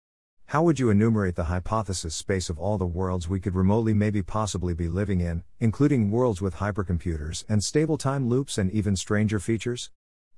How 0.46 0.62
would 0.62 0.78
you 0.78 0.88
enumerate 0.88 1.34
the 1.34 1.44
hypothesis 1.44 2.14
space 2.14 2.48
of 2.48 2.58
all 2.58 2.78
the 2.78 2.86
worlds 2.86 3.28
we 3.28 3.40
could 3.40 3.56
remotely 3.56 3.92
maybe 3.92 4.22
possibly 4.22 4.72
be 4.72 4.88
living 4.88 5.20
in, 5.20 5.42
including 5.58 6.10
worlds 6.10 6.40
with 6.40 6.56
hypercomputers 6.56 7.44
and 7.48 7.62
stable 7.62 7.98
time 7.98 8.28
loops 8.28 8.56
and 8.56 8.70
even 8.70 8.94
stranger 8.94 9.40
features? 9.40 9.90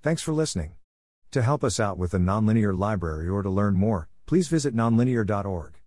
Thanks 0.03 0.23
for 0.23 0.33
listening. 0.33 0.73
To 1.33 1.43
help 1.43 1.63
us 1.63 1.79
out 1.79 1.99
with 1.99 2.11
the 2.11 2.19
Nonlinear 2.19 2.77
Library 2.79 3.29
or 3.29 3.43
to 3.43 3.51
learn 3.51 3.75
more, 3.75 4.09
please 4.27 4.49
visit 4.49 4.75
nonlinear.org. 4.75 5.82